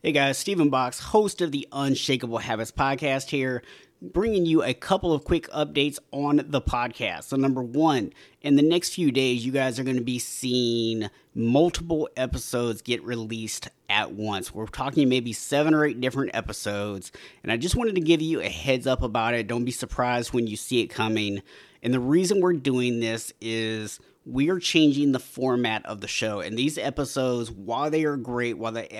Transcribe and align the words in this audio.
Hey 0.00 0.12
guys, 0.12 0.38
Stephen 0.38 0.70
Box, 0.70 1.00
host 1.00 1.40
of 1.40 1.50
the 1.50 1.66
Unshakable 1.72 2.38
Habits 2.38 2.70
podcast 2.70 3.30
here, 3.30 3.64
bringing 4.00 4.46
you 4.46 4.62
a 4.62 4.72
couple 4.72 5.12
of 5.12 5.24
quick 5.24 5.48
updates 5.48 5.98
on 6.12 6.40
the 6.46 6.62
podcast. 6.62 7.24
So, 7.24 7.36
number 7.36 7.64
one, 7.64 8.12
in 8.40 8.54
the 8.54 8.62
next 8.62 8.94
few 8.94 9.10
days, 9.10 9.44
you 9.44 9.50
guys 9.50 9.76
are 9.80 9.82
going 9.82 9.96
to 9.96 10.04
be 10.04 10.20
seeing 10.20 11.10
multiple 11.34 12.08
episodes 12.16 12.80
get 12.80 13.02
released 13.02 13.70
at 13.90 14.12
once. 14.12 14.54
We're 14.54 14.66
talking 14.66 15.08
maybe 15.08 15.32
seven 15.32 15.74
or 15.74 15.84
eight 15.84 16.00
different 16.00 16.30
episodes, 16.32 17.10
and 17.42 17.50
I 17.50 17.56
just 17.56 17.74
wanted 17.74 17.96
to 17.96 18.00
give 18.00 18.22
you 18.22 18.40
a 18.40 18.48
heads 18.48 18.86
up 18.86 19.02
about 19.02 19.34
it. 19.34 19.48
Don't 19.48 19.64
be 19.64 19.72
surprised 19.72 20.32
when 20.32 20.46
you 20.46 20.56
see 20.56 20.80
it 20.80 20.86
coming. 20.86 21.42
And 21.82 21.92
the 21.92 21.98
reason 21.98 22.40
we're 22.40 22.52
doing 22.52 23.00
this 23.00 23.32
is 23.40 23.98
we 24.24 24.48
are 24.48 24.60
changing 24.60 25.10
the 25.10 25.18
format 25.18 25.84
of 25.86 26.02
the 26.02 26.06
show. 26.06 26.38
And 26.38 26.56
these 26.56 26.78
episodes, 26.78 27.50
while 27.50 27.90
they 27.90 28.04
are 28.04 28.16
great, 28.16 28.58
while 28.58 28.70
the 28.70 28.92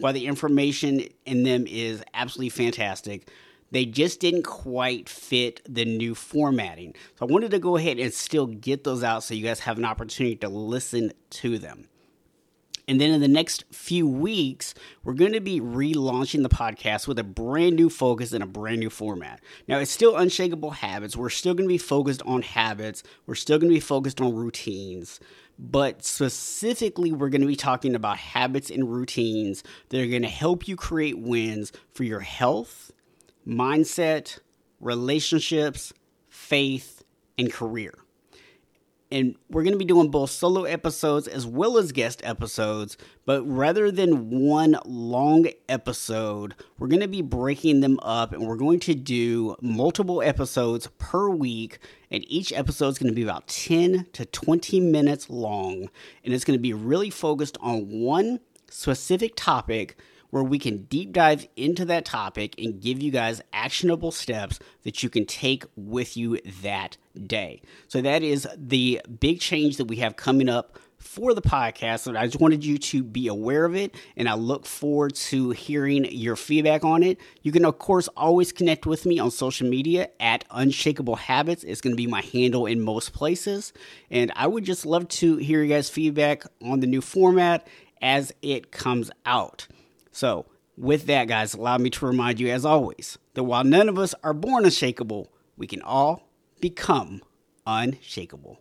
while 0.00 0.12
the 0.12 0.26
information 0.26 1.04
in 1.26 1.42
them 1.42 1.66
is 1.66 2.02
absolutely 2.14 2.50
fantastic, 2.50 3.28
they 3.70 3.84
just 3.84 4.20
didn't 4.20 4.42
quite 4.42 5.08
fit 5.08 5.60
the 5.68 5.84
new 5.84 6.14
formatting. 6.14 6.94
So 7.18 7.26
I 7.26 7.30
wanted 7.30 7.52
to 7.52 7.58
go 7.58 7.76
ahead 7.76 7.98
and 7.98 8.12
still 8.12 8.46
get 8.46 8.84
those 8.84 9.04
out 9.04 9.22
so 9.22 9.34
you 9.34 9.44
guys 9.44 9.60
have 9.60 9.78
an 9.78 9.84
opportunity 9.84 10.36
to 10.36 10.48
listen 10.48 11.12
to 11.30 11.58
them. 11.58 11.86
And 12.90 13.00
then 13.00 13.12
in 13.12 13.20
the 13.20 13.28
next 13.28 13.66
few 13.70 14.08
weeks, 14.08 14.74
we're 15.04 15.14
going 15.14 15.34
to 15.34 15.40
be 15.40 15.60
relaunching 15.60 16.42
the 16.42 16.48
podcast 16.48 17.06
with 17.06 17.20
a 17.20 17.22
brand 17.22 17.76
new 17.76 17.88
focus 17.88 18.32
and 18.32 18.42
a 18.42 18.48
brand 18.48 18.80
new 18.80 18.90
format. 18.90 19.40
Now, 19.68 19.78
it's 19.78 19.92
still 19.92 20.16
Unshakable 20.16 20.72
Habits. 20.72 21.16
We're 21.16 21.30
still 21.30 21.54
going 21.54 21.68
to 21.68 21.72
be 21.72 21.78
focused 21.78 22.20
on 22.22 22.42
habits, 22.42 23.04
we're 23.26 23.36
still 23.36 23.60
going 23.60 23.70
to 23.70 23.76
be 23.76 23.78
focused 23.78 24.20
on 24.20 24.34
routines. 24.34 25.20
But 25.56 26.04
specifically, 26.04 27.12
we're 27.12 27.28
going 27.28 27.42
to 27.42 27.46
be 27.46 27.54
talking 27.54 27.94
about 27.94 28.16
habits 28.16 28.70
and 28.70 28.92
routines 28.92 29.62
that 29.90 30.00
are 30.00 30.08
going 30.08 30.22
to 30.22 30.28
help 30.28 30.66
you 30.66 30.74
create 30.74 31.16
wins 31.16 31.70
for 31.94 32.02
your 32.02 32.18
health, 32.18 32.90
mindset, 33.46 34.40
relationships, 34.80 35.92
faith, 36.28 37.04
and 37.38 37.52
career 37.52 37.99
and 39.12 39.34
we're 39.48 39.62
going 39.62 39.72
to 39.72 39.78
be 39.78 39.84
doing 39.84 40.10
both 40.10 40.30
solo 40.30 40.64
episodes 40.64 41.26
as 41.26 41.46
well 41.46 41.78
as 41.78 41.90
guest 41.92 42.20
episodes. 42.24 42.96
But 43.26 43.42
rather 43.42 43.90
than 43.90 44.30
one 44.30 44.78
long 44.84 45.48
episode, 45.68 46.54
we're 46.78 46.88
going 46.88 47.00
to 47.00 47.08
be 47.08 47.22
breaking 47.22 47.80
them 47.80 47.98
up 48.02 48.32
and 48.32 48.46
we're 48.46 48.56
going 48.56 48.80
to 48.80 48.94
do 48.94 49.56
multiple 49.60 50.22
episodes 50.22 50.88
per 50.98 51.28
week. 51.28 51.78
And 52.10 52.24
each 52.28 52.52
episode 52.52 52.88
is 52.88 52.98
going 52.98 53.12
to 53.12 53.16
be 53.16 53.22
about 53.22 53.48
10 53.48 54.06
to 54.12 54.24
20 54.26 54.80
minutes 54.80 55.28
long. 55.28 55.90
And 56.24 56.32
it's 56.32 56.44
going 56.44 56.58
to 56.58 56.62
be 56.62 56.72
really 56.72 57.10
focused 57.10 57.58
on 57.60 57.88
one 57.88 58.40
specific 58.68 59.34
topic 59.34 59.96
where 60.30 60.42
we 60.42 60.58
can 60.58 60.84
deep 60.84 61.12
dive 61.12 61.46
into 61.56 61.84
that 61.84 62.04
topic 62.04 62.54
and 62.58 62.80
give 62.80 63.02
you 63.02 63.10
guys 63.10 63.42
actionable 63.52 64.12
steps 64.12 64.58
that 64.84 65.02
you 65.02 65.10
can 65.10 65.26
take 65.26 65.64
with 65.76 66.16
you 66.16 66.38
that 66.62 66.96
day. 67.26 67.60
So 67.88 68.00
that 68.00 68.22
is 68.22 68.48
the 68.56 69.00
big 69.20 69.40
change 69.40 69.76
that 69.76 69.86
we 69.86 69.96
have 69.96 70.16
coming 70.16 70.48
up 70.48 70.78
for 71.00 71.32
the 71.32 71.42
podcast. 71.42 72.06
And 72.06 72.16
I 72.16 72.26
just 72.26 72.40
wanted 72.40 72.64
you 72.64 72.78
to 72.78 73.02
be 73.02 73.26
aware 73.26 73.64
of 73.64 73.74
it, 73.74 73.94
and 74.16 74.28
I 74.28 74.34
look 74.34 74.66
forward 74.66 75.14
to 75.16 75.50
hearing 75.50 76.04
your 76.04 76.36
feedback 76.36 76.84
on 76.84 77.02
it. 77.02 77.18
You 77.42 77.52
can, 77.52 77.64
of 77.64 77.78
course, 77.78 78.08
always 78.16 78.52
connect 78.52 78.86
with 78.86 79.06
me 79.06 79.18
on 79.18 79.30
social 79.30 79.66
media 79.66 80.10
at 80.20 80.44
Unshakable 80.50 81.16
Habits. 81.16 81.64
It's 81.64 81.80
going 81.80 81.92
to 81.92 81.96
be 81.96 82.06
my 82.06 82.20
handle 82.20 82.66
in 82.66 82.82
most 82.82 83.12
places. 83.14 83.72
And 84.10 84.30
I 84.36 84.46
would 84.46 84.64
just 84.64 84.84
love 84.84 85.08
to 85.08 85.36
hear 85.38 85.62
you 85.62 85.74
guys' 85.74 85.88
feedback 85.88 86.44
on 86.62 86.80
the 86.80 86.86
new 86.86 87.00
format 87.00 87.66
as 88.02 88.32
it 88.42 88.70
comes 88.70 89.10
out. 89.24 89.66
So, 90.12 90.46
with 90.76 91.06
that, 91.06 91.28
guys, 91.28 91.54
allow 91.54 91.78
me 91.78 91.90
to 91.90 92.06
remind 92.06 92.40
you, 92.40 92.48
as 92.48 92.64
always, 92.64 93.18
that 93.34 93.44
while 93.44 93.64
none 93.64 93.88
of 93.88 93.98
us 93.98 94.14
are 94.24 94.34
born 94.34 94.64
unshakable, 94.64 95.30
we 95.56 95.66
can 95.66 95.82
all 95.82 96.28
become 96.60 97.22
unshakable. 97.66 98.60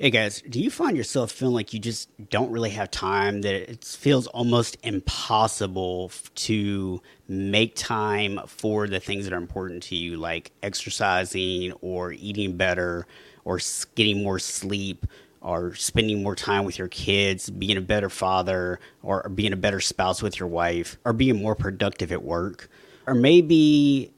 Hey 0.00 0.10
guys, 0.10 0.42
do 0.50 0.60
you 0.60 0.70
find 0.70 0.96
yourself 0.96 1.30
feeling 1.30 1.54
like 1.54 1.72
you 1.72 1.78
just 1.78 2.10
don't 2.28 2.50
really 2.50 2.70
have 2.70 2.90
time, 2.90 3.42
that 3.42 3.54
it 3.54 3.84
feels 3.84 4.26
almost 4.26 4.76
impossible 4.82 6.10
to 6.34 7.00
make 7.28 7.76
time 7.76 8.40
for 8.46 8.88
the 8.88 8.98
things 8.98 9.24
that 9.24 9.32
are 9.32 9.38
important 9.38 9.84
to 9.84 9.94
you, 9.94 10.16
like 10.16 10.50
exercising 10.64 11.72
or 11.80 12.12
eating 12.12 12.56
better 12.56 13.06
or 13.44 13.60
getting 13.94 14.22
more 14.22 14.40
sleep 14.40 15.06
or 15.44 15.74
spending 15.74 16.22
more 16.22 16.34
time 16.34 16.64
with 16.64 16.78
your 16.78 16.88
kids, 16.88 17.50
being 17.50 17.76
a 17.76 17.82
better 17.82 18.08
father, 18.08 18.80
or 19.02 19.28
being 19.28 19.52
a 19.52 19.56
better 19.56 19.80
spouse 19.80 20.22
with 20.22 20.40
your 20.40 20.48
wife, 20.48 20.96
or 21.04 21.12
being 21.12 21.40
more 21.40 21.54
productive 21.54 22.10
at 22.10 22.22
work. 22.22 22.68
Or 23.06 23.14
maybe 23.14 24.10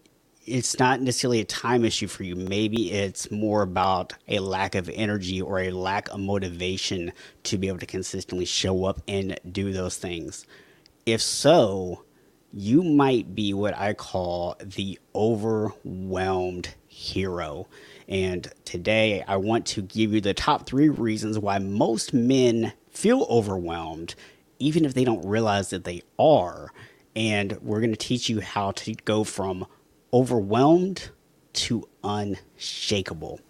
it's 0.46 0.78
not 0.78 1.00
necessarily 1.00 1.40
a 1.40 1.44
time 1.44 1.84
issue 1.84 2.06
for 2.06 2.22
you. 2.22 2.36
Maybe 2.36 2.92
it's 2.92 3.30
more 3.32 3.62
about 3.62 4.12
a 4.28 4.38
lack 4.38 4.76
of 4.76 4.88
energy 4.94 5.42
or 5.42 5.58
a 5.58 5.70
lack 5.70 6.08
of 6.10 6.20
motivation 6.20 7.12
to 7.42 7.58
be 7.58 7.66
able 7.66 7.80
to 7.80 7.86
consistently 7.86 8.44
show 8.44 8.84
up 8.84 9.02
and 9.08 9.38
do 9.50 9.72
those 9.72 9.96
things. 9.96 10.46
If 11.04 11.20
so, 11.20 12.04
you 12.52 12.84
might 12.84 13.34
be 13.34 13.52
what 13.52 13.76
I 13.76 13.94
call 13.94 14.56
the 14.64 15.00
overwhelmed 15.14 16.74
hero. 16.96 17.66
And 18.08 18.50
today 18.64 19.22
I 19.28 19.36
want 19.36 19.66
to 19.66 19.82
give 19.82 20.14
you 20.14 20.20
the 20.22 20.32
top 20.32 20.66
three 20.66 20.88
reasons 20.88 21.38
why 21.38 21.58
most 21.58 22.14
men 22.14 22.72
feel 22.90 23.26
overwhelmed, 23.28 24.14
even 24.58 24.86
if 24.86 24.94
they 24.94 25.04
don't 25.04 25.24
realize 25.26 25.70
that 25.70 25.84
they 25.84 26.02
are. 26.18 26.72
And 27.14 27.58
we're 27.60 27.80
going 27.80 27.90
to 27.90 27.96
teach 27.96 28.30
you 28.30 28.40
how 28.40 28.70
to 28.72 28.94
go 29.04 29.24
from 29.24 29.66
overwhelmed 30.12 31.10
to 31.52 31.86
unshakable. 32.02 33.40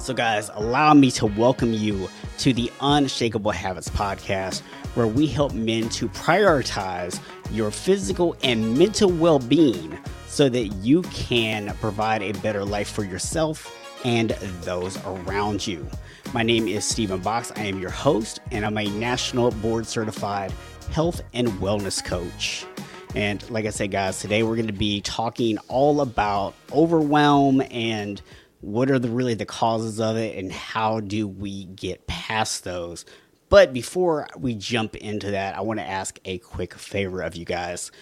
So, 0.00 0.12
guys, 0.12 0.50
allow 0.52 0.92
me 0.92 1.10
to 1.12 1.26
welcome 1.26 1.72
you 1.72 2.10
to 2.38 2.52
the 2.52 2.70
Unshakable 2.82 3.52
Habits 3.52 3.88
podcast, 3.88 4.60
where 4.94 5.06
we 5.06 5.26
help 5.26 5.54
men 5.54 5.88
to 5.90 6.08
prioritize 6.10 7.20
your 7.50 7.70
physical 7.70 8.36
and 8.42 8.76
mental 8.76 9.10
well 9.10 9.38
being 9.38 9.98
so 10.34 10.48
that 10.48 10.66
you 10.82 11.00
can 11.02 11.72
provide 11.76 12.20
a 12.20 12.32
better 12.40 12.64
life 12.64 12.90
for 12.90 13.04
yourself 13.04 14.02
and 14.04 14.30
those 14.62 14.98
around 15.04 15.64
you. 15.64 15.86
My 16.32 16.42
name 16.42 16.66
is 16.66 16.84
Stephen 16.84 17.20
Box. 17.20 17.52
I 17.54 17.66
am 17.66 17.78
your 17.78 17.92
host, 17.92 18.40
and 18.50 18.66
I'm 18.66 18.76
a 18.76 18.84
national 18.98 19.52
board 19.52 19.86
certified 19.86 20.52
health 20.90 21.20
and 21.34 21.46
wellness 21.60 22.04
coach. 22.04 22.66
And 23.14 23.48
like 23.48 23.64
I 23.64 23.70
said, 23.70 23.92
guys, 23.92 24.18
today 24.18 24.42
we're 24.42 24.56
going 24.56 24.66
to 24.66 24.72
be 24.72 25.00
talking 25.02 25.56
all 25.68 26.00
about 26.00 26.54
overwhelm 26.72 27.62
and 27.70 28.20
what 28.60 28.90
are 28.90 28.98
the 28.98 29.10
really 29.10 29.34
the 29.34 29.46
causes 29.46 30.00
of 30.00 30.16
it 30.16 30.36
and 30.36 30.50
how 30.50 30.98
do 30.98 31.28
we 31.28 31.66
get 31.66 32.08
past 32.08 32.64
those. 32.64 33.04
But 33.50 33.72
before 33.72 34.26
we 34.36 34.56
jump 34.56 34.96
into 34.96 35.30
that, 35.30 35.56
I 35.56 35.60
want 35.60 35.78
to 35.78 35.86
ask 35.86 36.18
a 36.24 36.38
quick 36.38 36.74
favor 36.74 37.22
of 37.22 37.36
you 37.36 37.44
guys 37.44 37.92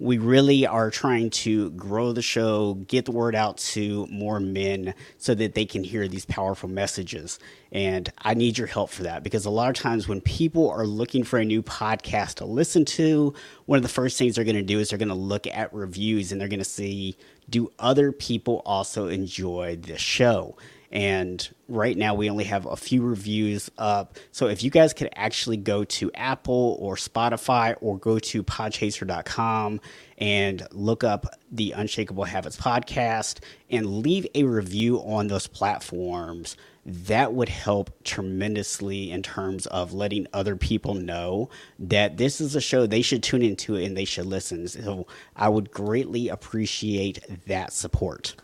we 0.00 0.18
really 0.18 0.66
are 0.66 0.90
trying 0.90 1.30
to 1.30 1.70
grow 1.70 2.12
the 2.12 2.22
show, 2.22 2.74
get 2.74 3.04
the 3.04 3.10
word 3.10 3.34
out 3.34 3.58
to 3.58 4.06
more 4.10 4.38
men 4.38 4.94
so 5.16 5.34
that 5.34 5.54
they 5.54 5.64
can 5.64 5.82
hear 5.82 6.06
these 6.06 6.24
powerful 6.24 6.68
messages. 6.68 7.40
And 7.72 8.10
I 8.18 8.34
need 8.34 8.58
your 8.58 8.68
help 8.68 8.90
for 8.90 9.02
that 9.02 9.24
because 9.24 9.44
a 9.44 9.50
lot 9.50 9.70
of 9.70 9.74
times 9.74 10.06
when 10.06 10.20
people 10.20 10.70
are 10.70 10.86
looking 10.86 11.24
for 11.24 11.38
a 11.38 11.44
new 11.44 11.62
podcast 11.62 12.34
to 12.36 12.44
listen 12.44 12.84
to, 12.84 13.34
one 13.66 13.76
of 13.76 13.82
the 13.82 13.88
first 13.88 14.16
things 14.18 14.36
they're 14.36 14.44
going 14.44 14.56
to 14.56 14.62
do 14.62 14.78
is 14.78 14.90
they're 14.90 14.98
going 14.98 15.08
to 15.08 15.14
look 15.14 15.46
at 15.48 15.74
reviews 15.74 16.30
and 16.30 16.40
they're 16.40 16.48
going 16.48 16.58
to 16.60 16.64
see 16.64 17.16
do 17.50 17.72
other 17.78 18.12
people 18.12 18.62
also 18.64 19.08
enjoy 19.08 19.76
the 19.76 19.98
show? 19.98 20.56
And 20.90 21.46
right 21.68 21.96
now 21.96 22.14
we 22.14 22.30
only 22.30 22.44
have 22.44 22.64
a 22.64 22.76
few 22.76 23.02
reviews 23.02 23.70
up. 23.76 24.16
So 24.32 24.48
if 24.48 24.62
you 24.62 24.70
guys 24.70 24.94
could 24.94 25.10
actually 25.16 25.58
go 25.58 25.84
to 25.84 26.10
Apple 26.14 26.78
or 26.80 26.96
Spotify 26.96 27.76
or 27.80 27.98
go 27.98 28.18
to 28.18 28.42
podchaser.com 28.42 29.80
and 30.16 30.66
look 30.72 31.04
up 31.04 31.26
the 31.52 31.72
Unshakable 31.72 32.24
Habits 32.24 32.56
podcast 32.56 33.40
and 33.70 33.98
leave 33.98 34.26
a 34.34 34.44
review 34.44 34.98
on 34.98 35.26
those 35.26 35.46
platforms, 35.46 36.56
that 36.86 37.34
would 37.34 37.50
help 37.50 37.90
tremendously 38.02 39.10
in 39.10 39.22
terms 39.22 39.66
of 39.66 39.92
letting 39.92 40.26
other 40.32 40.56
people 40.56 40.94
know 40.94 41.50
that 41.78 42.16
this 42.16 42.40
is 42.40 42.54
a 42.54 42.62
show 42.62 42.86
they 42.86 43.02
should 43.02 43.22
tune 43.22 43.42
into 43.42 43.76
and 43.76 43.94
they 43.94 44.06
should 44.06 44.24
listen. 44.24 44.66
So 44.66 45.06
I 45.36 45.50
would 45.50 45.70
greatly 45.70 46.28
appreciate 46.28 47.22
that 47.46 47.74
support. 47.74 48.36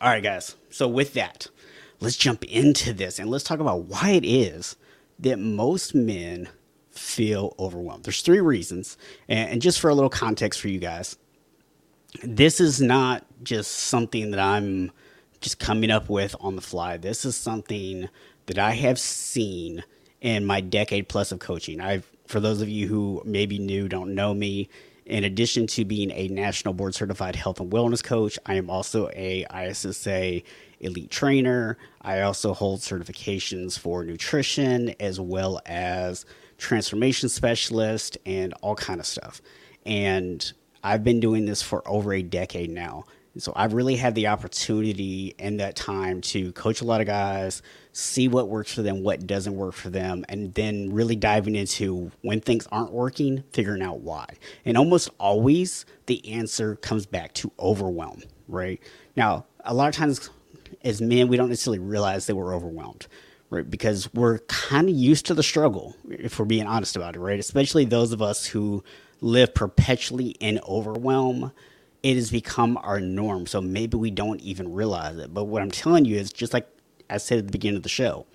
All 0.00 0.08
right, 0.08 0.22
guys. 0.22 0.56
So, 0.70 0.88
with 0.88 1.14
that, 1.14 1.48
let's 2.00 2.16
jump 2.16 2.44
into 2.44 2.92
this 2.92 3.18
and 3.18 3.30
let's 3.30 3.44
talk 3.44 3.60
about 3.60 3.84
why 3.84 4.10
it 4.10 4.24
is 4.24 4.76
that 5.18 5.38
most 5.38 5.94
men 5.94 6.48
feel 6.90 7.54
overwhelmed. 7.58 8.04
There's 8.04 8.22
three 8.22 8.40
reasons. 8.40 8.96
And, 9.28 9.62
just 9.62 9.80
for 9.80 9.90
a 9.90 9.94
little 9.94 10.10
context 10.10 10.60
for 10.60 10.68
you 10.68 10.78
guys, 10.78 11.16
this 12.22 12.60
is 12.60 12.80
not 12.80 13.24
just 13.42 13.72
something 13.72 14.30
that 14.32 14.40
I'm 14.40 14.92
just 15.40 15.58
coming 15.58 15.90
up 15.90 16.08
with 16.08 16.34
on 16.40 16.56
the 16.56 16.62
fly. 16.62 16.96
This 16.96 17.24
is 17.24 17.36
something 17.36 18.08
that 18.46 18.58
I 18.58 18.72
have 18.72 18.98
seen 18.98 19.82
in 20.20 20.46
my 20.46 20.60
decade 20.60 21.08
plus 21.08 21.32
of 21.32 21.38
coaching. 21.40 21.80
I've, 21.80 22.08
for 22.26 22.40
those 22.40 22.60
of 22.60 22.68
you 22.68 22.86
who 22.88 23.22
maybe 23.24 23.58
new, 23.58 23.88
don't 23.88 24.14
know 24.14 24.34
me, 24.34 24.68
in 25.06 25.24
addition 25.24 25.66
to 25.68 25.84
being 25.84 26.10
a 26.12 26.28
national 26.28 26.74
board 26.74 26.94
certified 26.94 27.36
health 27.36 27.60
and 27.60 27.72
wellness 27.72 28.02
coach, 28.02 28.38
I 28.46 28.54
am 28.54 28.70
also 28.70 29.08
a 29.10 29.46
ISSA 29.52 30.42
elite 30.80 31.10
trainer. 31.10 31.78
I 32.00 32.20
also 32.22 32.54
hold 32.54 32.80
certifications 32.80 33.78
for 33.78 34.04
nutrition 34.04 34.94
as 35.00 35.20
well 35.20 35.60
as 35.66 36.24
transformation 36.58 37.28
specialist 37.28 38.18
and 38.26 38.54
all 38.62 38.76
kind 38.76 39.00
of 39.00 39.06
stuff. 39.06 39.40
And 39.84 40.52
I've 40.84 41.04
been 41.04 41.20
doing 41.20 41.46
this 41.46 41.62
for 41.62 41.86
over 41.88 42.12
a 42.12 42.22
decade 42.22 42.70
now. 42.70 43.04
So 43.38 43.52
I've 43.56 43.72
really 43.72 43.96
had 43.96 44.14
the 44.14 44.26
opportunity 44.26 45.34
in 45.38 45.56
that 45.56 45.74
time 45.74 46.20
to 46.22 46.52
coach 46.52 46.82
a 46.82 46.84
lot 46.84 47.00
of 47.00 47.06
guys, 47.06 47.62
see 47.92 48.26
what 48.26 48.48
works 48.48 48.72
for 48.74 48.82
them, 48.82 49.02
what 49.02 49.26
doesn't 49.26 49.54
work 49.54 49.74
for 49.74 49.90
them, 49.90 50.24
and 50.28 50.54
then 50.54 50.92
really 50.92 51.16
diving 51.16 51.54
into 51.54 52.10
when 52.22 52.40
things 52.40 52.66
aren't 52.72 52.92
working, 52.92 53.44
figuring 53.52 53.82
out 53.82 54.00
why. 54.00 54.26
And 54.64 54.76
almost 54.76 55.10
always 55.18 55.84
the 56.06 56.26
answer 56.32 56.76
comes 56.76 57.06
back 57.06 57.34
to 57.34 57.52
overwhelm, 57.58 58.22
right? 58.48 58.80
Now, 59.14 59.44
a 59.64 59.74
lot 59.74 59.88
of 59.88 59.94
times 59.94 60.30
as 60.82 61.00
men, 61.00 61.28
we 61.28 61.36
don't 61.36 61.50
necessarily 61.50 61.78
realize 61.78 62.26
that 62.26 62.34
we're 62.34 62.54
overwhelmed, 62.54 63.06
right? 63.50 63.68
Because 63.68 64.12
we're 64.14 64.38
kind 64.40 64.88
of 64.88 64.94
used 64.94 65.26
to 65.26 65.34
the 65.34 65.42
struggle, 65.42 65.94
if 66.08 66.38
we're 66.38 66.46
being 66.46 66.66
honest 66.66 66.96
about 66.96 67.14
it, 67.14 67.20
right? 67.20 67.38
Especially 67.38 67.84
those 67.84 68.12
of 68.12 68.22
us 68.22 68.46
who 68.46 68.82
live 69.20 69.54
perpetually 69.54 70.30
in 70.40 70.58
overwhelm 70.66 71.52
it 72.02 72.16
has 72.16 72.30
become 72.30 72.76
our 72.78 73.00
norm. 73.00 73.46
So 73.46 73.60
maybe 73.60 73.96
we 73.96 74.10
don't 74.10 74.40
even 74.40 74.72
realize 74.72 75.18
it. 75.18 75.32
But 75.32 75.44
what 75.44 75.62
I'm 75.62 75.70
telling 75.70 76.04
you 76.04 76.16
is 76.16 76.32
just 76.32 76.52
like 76.52 76.68
I 77.12 77.18
said 77.18 77.38
at 77.38 77.46
the 77.46 77.52
beginning 77.52 77.76
of 77.76 77.82
the 77.82 77.88
show, 77.88 78.26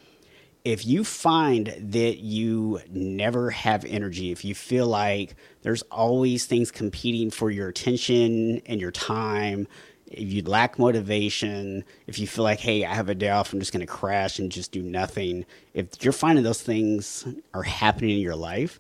if 0.64 0.86
you 0.86 1.04
find 1.04 1.74
that 1.80 2.18
you 2.18 2.82
never 2.90 3.52
have 3.52 3.86
energy, 3.86 4.32
if 4.32 4.44
you 4.44 4.54
feel 4.54 4.86
like 4.86 5.36
there's 5.62 5.82
always 5.84 6.46
things 6.46 6.72
competing 6.72 7.32
for 7.32 7.50
your 7.50 7.70
attention 7.70 8.62
and 8.66 8.82
your 8.82 8.92
time, 8.92 9.68
if 10.08 10.32
you 10.32 10.42
lack 10.42 10.78
motivation, 10.78 11.84
if 12.06 12.20
you 12.20 12.28
feel 12.28 12.44
like, 12.44 12.60
hey, 12.60 12.86
I 12.86 12.94
have 12.94 13.10
a 13.10 13.16
day 13.16 13.30
off, 13.30 13.54
I'm 13.54 13.60
just 13.60 13.72
going 13.72 13.86
to 13.86 13.92
crash 13.92 14.40
and 14.40 14.52
just 14.52 14.72
do 14.72 14.82
nothing, 14.82 15.46
if 15.74 16.04
you're 16.04 16.14
finding 16.14 16.44
those 16.44 16.62
things 16.62 17.26
are 17.54 17.64
happening 17.64 18.12
in 18.12 18.20
your 18.20 18.36
life, 18.36 18.80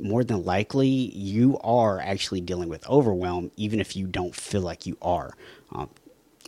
more 0.00 0.24
than 0.24 0.44
likely 0.44 0.88
you 0.88 1.58
are 1.62 2.00
actually 2.00 2.40
dealing 2.40 2.68
with 2.68 2.88
overwhelm, 2.88 3.50
even 3.56 3.80
if 3.80 3.94
you 3.96 4.06
don't 4.06 4.34
feel 4.34 4.62
like 4.62 4.86
you 4.86 4.96
are. 5.02 5.32
Um, 5.72 5.90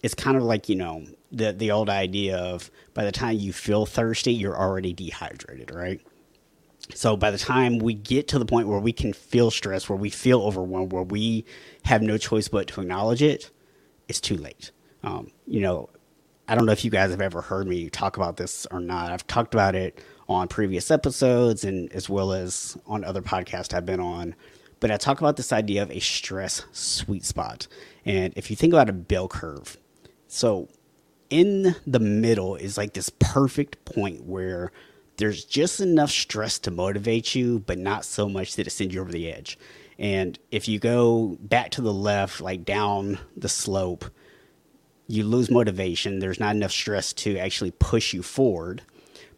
it's 0.03 0.15
kind 0.15 0.37
of 0.37 0.43
like 0.43 0.69
you 0.69 0.77
know 0.77 1.07
the 1.33 1.53
the 1.53 1.71
old 1.71 1.89
idea 1.89 2.37
of 2.37 2.71
by 2.95 3.05
the 3.05 3.13
time 3.13 3.37
you 3.39 3.53
feel 3.53 3.87
thirsty, 3.87 4.33
you're 4.33 4.57
already 4.57 4.93
dehydrated, 4.93 5.71
right? 5.75 6.01
So 6.95 7.17
by 7.17 7.31
the 7.31 7.39
time 7.39 7.79
we 7.79 7.95
get 7.95 8.29
to 8.29 8.39
the 8.39 8.45
point 8.45 8.69
where 8.69 8.79
we 8.79 8.93
can 8.93 9.13
feel 9.13 9.51
stress, 9.51 9.89
where 9.89 9.99
we 9.99 10.11
feel 10.11 10.43
overwhelmed, 10.43 10.93
where 10.93 11.03
we 11.03 11.47
have 11.85 12.03
no 12.03 12.19
choice 12.19 12.49
but 12.49 12.69
to 12.69 12.83
acknowledge 12.83 13.23
it, 13.23 13.51
it's 14.07 14.21
too 14.21 14.37
late. 14.37 14.71
Um, 15.03 15.31
you 15.47 15.61
know, 15.61 15.89
I 16.47 16.55
don't 16.55 16.67
know 16.67 16.73
if 16.73 16.85
you 16.85 16.91
guys 16.91 17.11
have 17.11 17.23
ever 17.23 17.41
heard 17.41 17.67
me 17.67 17.89
talk 17.89 18.17
about 18.17 18.37
this 18.37 18.67
or 18.71 18.81
not. 18.81 19.11
I've 19.11 19.27
talked 19.27 19.55
about 19.55 19.75
it 19.75 19.99
on 20.29 20.49
previous 20.49 20.91
episodes 20.91 21.65
and 21.65 21.91
as 21.93 22.09
well 22.09 22.33
as 22.33 22.77
on 22.87 23.03
other 23.05 23.23
podcasts 23.23 23.73
I've 23.73 23.87
been 23.87 24.01
on. 24.01 24.35
But 24.81 24.91
I 24.91 24.99
talk 24.99 25.21
about 25.21 25.37
this 25.37 25.53
idea 25.53 25.83
of 25.83 25.91
a 25.91 26.01
stress 26.01 26.65
sweet 26.73 27.25
spot. 27.25 27.67
And 28.05 28.35
if 28.37 28.51
you 28.51 28.57
think 28.57 28.75
about 28.75 28.91
a 28.91 28.93
bell 28.93 29.29
curve, 29.29 29.79
so 30.35 30.69
in 31.31 31.77
the 31.87 32.01
middle 32.01 32.57
is 32.57 32.77
like 32.77 32.93
this 32.93 33.09
perfect 33.09 33.85
point 33.85 34.25
where 34.25 34.73
there's 35.17 35.45
just 35.45 35.79
enough 35.79 36.11
stress 36.11 36.59
to 36.61 36.73
motivate 36.73 37.37
you, 37.37 37.61
but 37.61 37.79
not 37.79 38.05
so 38.05 38.29
much 38.29 38.57
that 38.57 38.67
it 38.67 38.71
sends 38.71 38.93
you 38.93 39.01
over 39.01 39.13
the 39.13 39.31
edge. 39.31 39.57
And 39.97 40.37
if 40.51 40.67
you 40.67 40.81
go 40.81 41.39
back 41.41 41.71
to 41.73 41.83
the 41.83 41.93
left, 41.93 42.41
like 42.41 42.65
down 42.65 43.21
the 43.37 43.49
slope, 43.49 44.07
you 45.07 45.23
lose 45.23 45.53
motivation. 45.53 46.19
There's 46.19 46.41
not 46.41 46.57
enough 46.57 46.73
stress 46.73 47.13
to 47.13 47.39
actually 47.39 47.71
push 47.71 48.13
you 48.13 48.25
forward. 48.25 48.83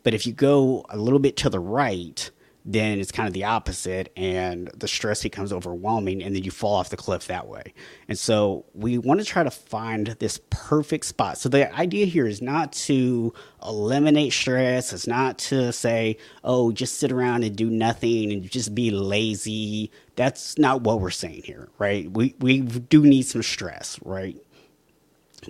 But 0.03 0.15
if 0.15 0.27
you 0.27 0.33
go 0.33 0.87
a 0.89 0.97
little 0.97 1.19
bit 1.19 1.37
to 1.39 1.51
the 1.51 1.61
right, 1.61 2.31
then 2.69 2.99
it's 2.99 3.13
kind 3.13 3.29
of 3.29 3.33
the 3.33 3.45
opposite 3.45 4.13
and 4.17 4.69
the 4.77 4.89
stress 4.89 5.23
becomes 5.23 5.53
overwhelming 5.53 6.21
and 6.21 6.35
then 6.35 6.43
you 6.43 6.51
fall 6.51 6.75
off 6.75 6.91
the 6.91 6.97
cliff 6.97 7.29
that 7.29 7.47
way. 7.47 7.73
And 8.09 8.19
so 8.19 8.65
we 8.75 8.99
want 8.99 9.21
to 9.21 9.25
try 9.25 9.45
to 9.45 9.53
find 9.53 10.09
this 10.19 10.41
perfect 10.51 11.07
spot. 11.07 11.39
So 11.39 11.49
the 11.49 11.73
idea 11.73 12.07
here 12.07 12.27
is 12.27 12.43
not 12.43 12.73
to 12.73 13.33
eliminate 13.65 14.33
stress, 14.33 14.93
it's 14.93 15.07
not 15.07 15.39
to 15.39 15.73
say, 15.73 16.19
"Oh, 16.43 16.73
just 16.73 16.99
sit 16.99 17.13
around 17.13 17.45
and 17.45 17.55
do 17.55 17.71
nothing 17.71 18.33
and 18.33 18.51
just 18.51 18.75
be 18.75 18.91
lazy." 18.91 19.93
That's 20.17 20.59
not 20.59 20.83
what 20.83 21.01
we're 21.01 21.11
saying 21.11 21.43
here, 21.45 21.69
right? 21.79 22.11
We 22.11 22.35
we 22.41 22.63
do 22.63 23.03
need 23.03 23.23
some 23.23 23.45
stress, 23.45 23.99
right? 24.05 24.37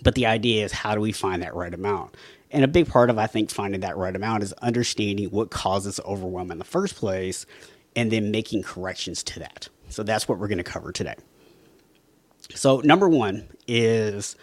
But 0.03 0.15
the 0.15 0.27
idea 0.27 0.65
is 0.65 0.73
how 0.73 0.95
do 0.95 1.01
we 1.01 1.13
find 1.13 1.43
that 1.43 1.55
right 1.55 1.73
amount? 1.73 2.15
And 2.51 2.65
a 2.65 2.69
big 2.69 2.89
part 2.89 3.11
of, 3.11 3.19
I 3.19 3.27
think, 3.27 3.51
finding 3.51 3.81
that 3.81 3.97
right 3.97 4.15
amount 4.15 4.43
is 4.43 4.53
understanding 4.55 5.31
what 5.31 5.51
causes 5.51 6.01
overwhelm 6.05 6.51
in 6.51 6.59
the 6.59 6.65
first 6.65 6.95
place 6.95 7.45
and 7.97 8.11
then 8.11 8.31
making 8.31 8.63
corrections 8.63 9.23
to 9.25 9.41
that. 9.41 9.69
So 9.89 10.03
that's 10.03 10.29
what 10.29 10.39
we're 10.39 10.49
going 10.49 10.59
to 10.59 10.65
cover 10.65 10.93
today. 10.93 11.17
So, 12.55 12.81
number 12.81 13.09
one 13.09 13.49
is 13.67 14.37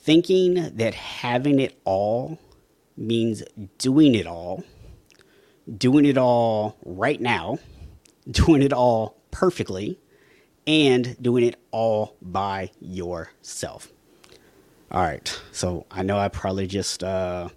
thinking 0.00 0.76
that 0.76 0.94
having 0.94 1.58
it 1.58 1.78
all 1.84 2.38
means 2.96 3.42
doing 3.78 4.14
it 4.14 4.26
all, 4.26 4.64
doing 5.76 6.04
it 6.04 6.18
all 6.18 6.76
right 6.84 7.20
now, 7.20 7.58
doing 8.30 8.62
it 8.62 8.72
all 8.72 9.16
perfectly, 9.30 9.98
and 10.66 11.16
doing 11.22 11.44
it 11.44 11.56
all 11.70 12.16
by 12.20 12.70
yourself. 12.80 13.88
All 14.90 15.02
right. 15.02 15.40
So 15.52 15.86
I 15.90 16.02
know 16.02 16.18
I 16.18 16.28
probably 16.28 16.66
just 16.66 17.04
uh, 17.04 17.48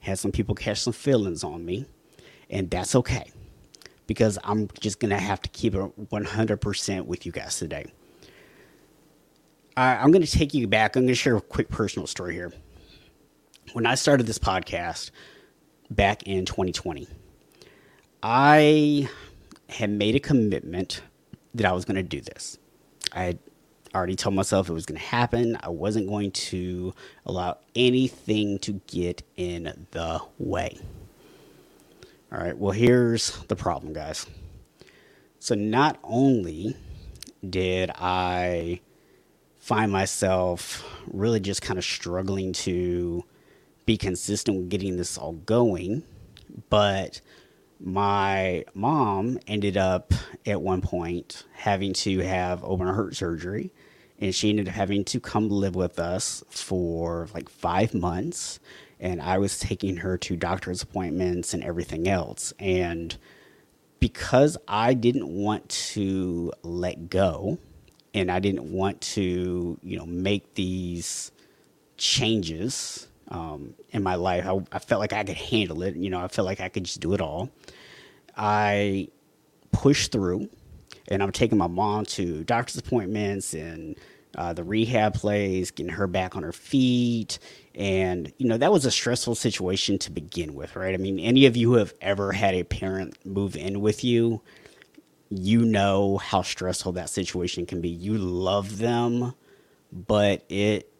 had 0.00 0.18
some 0.18 0.32
people 0.32 0.54
catch 0.54 0.80
some 0.80 0.92
feelings 0.92 1.42
on 1.42 1.64
me, 1.64 1.86
and 2.48 2.70
that's 2.70 2.94
okay 2.94 3.30
because 4.06 4.38
I'm 4.44 4.68
just 4.80 5.00
going 5.00 5.10
to 5.10 5.18
have 5.18 5.42
to 5.42 5.48
keep 5.50 5.74
it 5.74 5.80
100% 5.80 7.06
with 7.06 7.26
you 7.26 7.32
guys 7.32 7.58
today. 7.58 7.86
I'm 9.76 10.10
going 10.10 10.24
to 10.24 10.30
take 10.30 10.54
you 10.54 10.66
back. 10.66 10.96
I'm 10.96 11.02
going 11.02 11.08
to 11.08 11.14
share 11.14 11.36
a 11.36 11.40
quick 11.40 11.68
personal 11.68 12.06
story 12.06 12.34
here. 12.34 12.52
When 13.72 13.84
I 13.84 13.94
started 13.94 14.26
this 14.26 14.38
podcast 14.38 15.10
back 15.90 16.22
in 16.22 16.46
2020, 16.46 17.08
I 18.22 19.08
had 19.68 19.90
made 19.90 20.14
a 20.14 20.20
commitment 20.20 21.02
that 21.54 21.66
I 21.66 21.72
was 21.72 21.84
going 21.84 21.96
to 21.96 22.02
do 22.02 22.20
this. 22.20 22.58
I 23.12 23.38
already 23.96 24.16
told 24.16 24.34
myself 24.34 24.68
it 24.68 24.72
was 24.72 24.86
going 24.86 25.00
to 25.00 25.06
happen. 25.06 25.58
I 25.62 25.70
wasn't 25.70 26.08
going 26.08 26.32
to 26.32 26.94
allow 27.24 27.58
anything 27.74 28.58
to 28.60 28.80
get 28.86 29.22
in 29.36 29.86
the 29.90 30.20
way. 30.38 30.78
All 32.32 32.38
right, 32.38 32.56
well, 32.56 32.72
here's 32.72 33.36
the 33.48 33.56
problem, 33.56 33.92
guys. 33.92 34.26
So, 35.38 35.54
not 35.54 35.98
only 36.02 36.76
did 37.48 37.90
I 37.94 38.80
find 39.60 39.90
myself 39.92 40.84
really 41.06 41.40
just 41.40 41.62
kind 41.62 41.78
of 41.78 41.84
struggling 41.84 42.52
to 42.52 43.24
be 43.84 43.96
consistent 43.96 44.56
with 44.56 44.68
getting 44.68 44.96
this 44.96 45.16
all 45.16 45.32
going, 45.32 46.02
but 46.68 47.20
my 47.80 48.64
mom 48.74 49.38
ended 49.46 49.76
up 49.76 50.12
at 50.46 50.60
one 50.60 50.80
point 50.80 51.44
having 51.52 51.92
to 51.92 52.18
have 52.20 52.64
open 52.64 52.86
heart 52.86 53.14
surgery 53.14 53.70
and 54.18 54.34
she 54.34 54.48
ended 54.48 54.68
up 54.68 54.74
having 54.74 55.04
to 55.04 55.20
come 55.20 55.48
live 55.48 55.74
with 55.74 55.98
us 55.98 56.42
for 56.48 57.28
like 57.34 57.48
five 57.48 57.92
months 57.92 58.58
and 58.98 59.20
i 59.20 59.36
was 59.36 59.58
taking 59.58 59.98
her 59.98 60.16
to 60.16 60.36
doctor's 60.36 60.82
appointments 60.82 61.52
and 61.52 61.62
everything 61.62 62.08
else 62.08 62.52
and 62.58 63.18
because 64.00 64.56
i 64.66 64.94
didn't 64.94 65.28
want 65.28 65.68
to 65.68 66.52
let 66.62 67.10
go 67.10 67.58
and 68.14 68.30
i 68.30 68.38
didn't 68.38 68.72
want 68.72 68.98
to 69.02 69.78
you 69.82 69.98
know 69.98 70.06
make 70.06 70.54
these 70.54 71.30
changes 71.98 73.08
um, 73.28 73.74
in 73.90 74.02
my 74.02 74.14
life 74.14 74.46
I, 74.46 74.60
I 74.72 74.78
felt 74.78 75.00
like 75.00 75.12
i 75.12 75.24
could 75.24 75.36
handle 75.36 75.82
it 75.82 75.96
you 75.96 76.10
know 76.10 76.20
i 76.20 76.28
felt 76.28 76.46
like 76.46 76.60
i 76.60 76.68
could 76.68 76.84
just 76.84 77.00
do 77.00 77.12
it 77.14 77.20
all 77.20 77.50
i 78.36 79.08
pushed 79.72 80.12
through 80.12 80.48
and 81.08 81.22
I'm 81.22 81.32
taking 81.32 81.58
my 81.58 81.66
mom 81.66 82.04
to 82.06 82.44
doctor's 82.44 82.78
appointments 82.78 83.54
and 83.54 83.96
uh, 84.36 84.52
the 84.52 84.64
rehab 84.64 85.14
place, 85.14 85.70
getting 85.70 85.92
her 85.92 86.06
back 86.06 86.36
on 86.36 86.42
her 86.42 86.52
feet. 86.52 87.38
And, 87.74 88.32
you 88.38 88.48
know, 88.48 88.58
that 88.58 88.72
was 88.72 88.84
a 88.84 88.90
stressful 88.90 89.34
situation 89.34 89.98
to 89.98 90.10
begin 90.10 90.54
with, 90.54 90.76
right? 90.76 90.94
I 90.94 90.98
mean, 90.98 91.18
any 91.18 91.46
of 91.46 91.56
you 91.56 91.72
who 91.72 91.78
have 91.78 91.94
ever 92.00 92.32
had 92.32 92.54
a 92.54 92.64
parent 92.64 93.16
move 93.24 93.56
in 93.56 93.80
with 93.80 94.04
you, 94.04 94.42
you 95.28 95.64
know 95.64 96.18
how 96.18 96.42
stressful 96.42 96.92
that 96.92 97.10
situation 97.10 97.66
can 97.66 97.80
be. 97.80 97.88
You 97.88 98.18
love 98.18 98.78
them, 98.78 99.34
but 99.92 100.44
it 100.48 100.92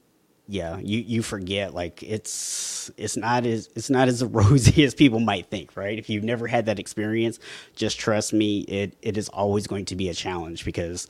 yeah, 0.49 0.79
you 0.79 1.01
you 1.01 1.23
forget 1.23 1.75
like 1.75 2.03
it's 2.03 2.91
it's 2.97 3.17
not 3.17 3.45
as 3.47 3.69
it's 3.75 3.91
not 3.91 4.09
as 4.09 4.23
rosy 4.25 4.85
as 4.85 4.95
people 4.95 5.21
might 5.21 5.47
think, 5.47 5.77
right? 5.77 5.99
If 5.99 6.09
you've 6.09 6.25
never 6.25 6.47
had 6.47 6.67
that 6.67 6.79
experience, 6.79 7.39
just 7.75 7.99
trust 7.99 8.33
me, 8.33 8.61
it 8.61 8.97
it 9.03 9.17
is 9.17 9.29
always 9.29 9.67
going 9.67 9.87
to 9.87 9.97
be 9.97 10.09
a 10.09 10.15
challenge 10.15 10.65
because 10.65 11.09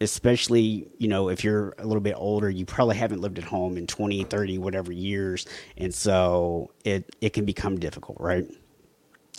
especially 0.00 0.88
you 0.98 1.08
know 1.08 1.28
if 1.28 1.42
you're 1.42 1.74
a 1.78 1.84
little 1.84 2.00
bit 2.00 2.14
older 2.16 2.48
you 2.48 2.64
probably 2.64 2.96
haven't 2.96 3.20
lived 3.20 3.36
at 3.36 3.44
home 3.44 3.76
in 3.76 3.84
20 3.84 4.22
30 4.24 4.58
whatever 4.58 4.92
years 4.92 5.44
and 5.76 5.92
so 5.92 6.70
it 6.84 7.16
it 7.20 7.32
can 7.32 7.44
become 7.44 7.80
difficult 7.80 8.16
right 8.20 8.46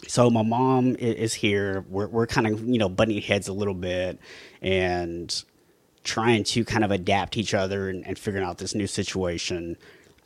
so 0.07 0.29
my 0.29 0.41
mom 0.41 0.95
is 0.97 1.33
here 1.33 1.85
we're, 1.87 2.07
we're 2.07 2.27
kind 2.27 2.45
of 2.45 2.61
you 2.67 2.77
know 2.77 2.89
butting 2.89 3.21
heads 3.21 3.47
a 3.47 3.53
little 3.53 3.73
bit 3.73 4.19
and 4.61 5.45
trying 6.03 6.43
to 6.43 6.63
kind 6.65 6.83
of 6.83 6.91
adapt 6.91 7.37
each 7.37 7.53
other 7.53 7.89
and, 7.89 8.05
and 8.07 8.17
figuring 8.17 8.45
out 8.45 8.57
this 8.57 8.75
new 8.75 8.87
situation 8.87 9.77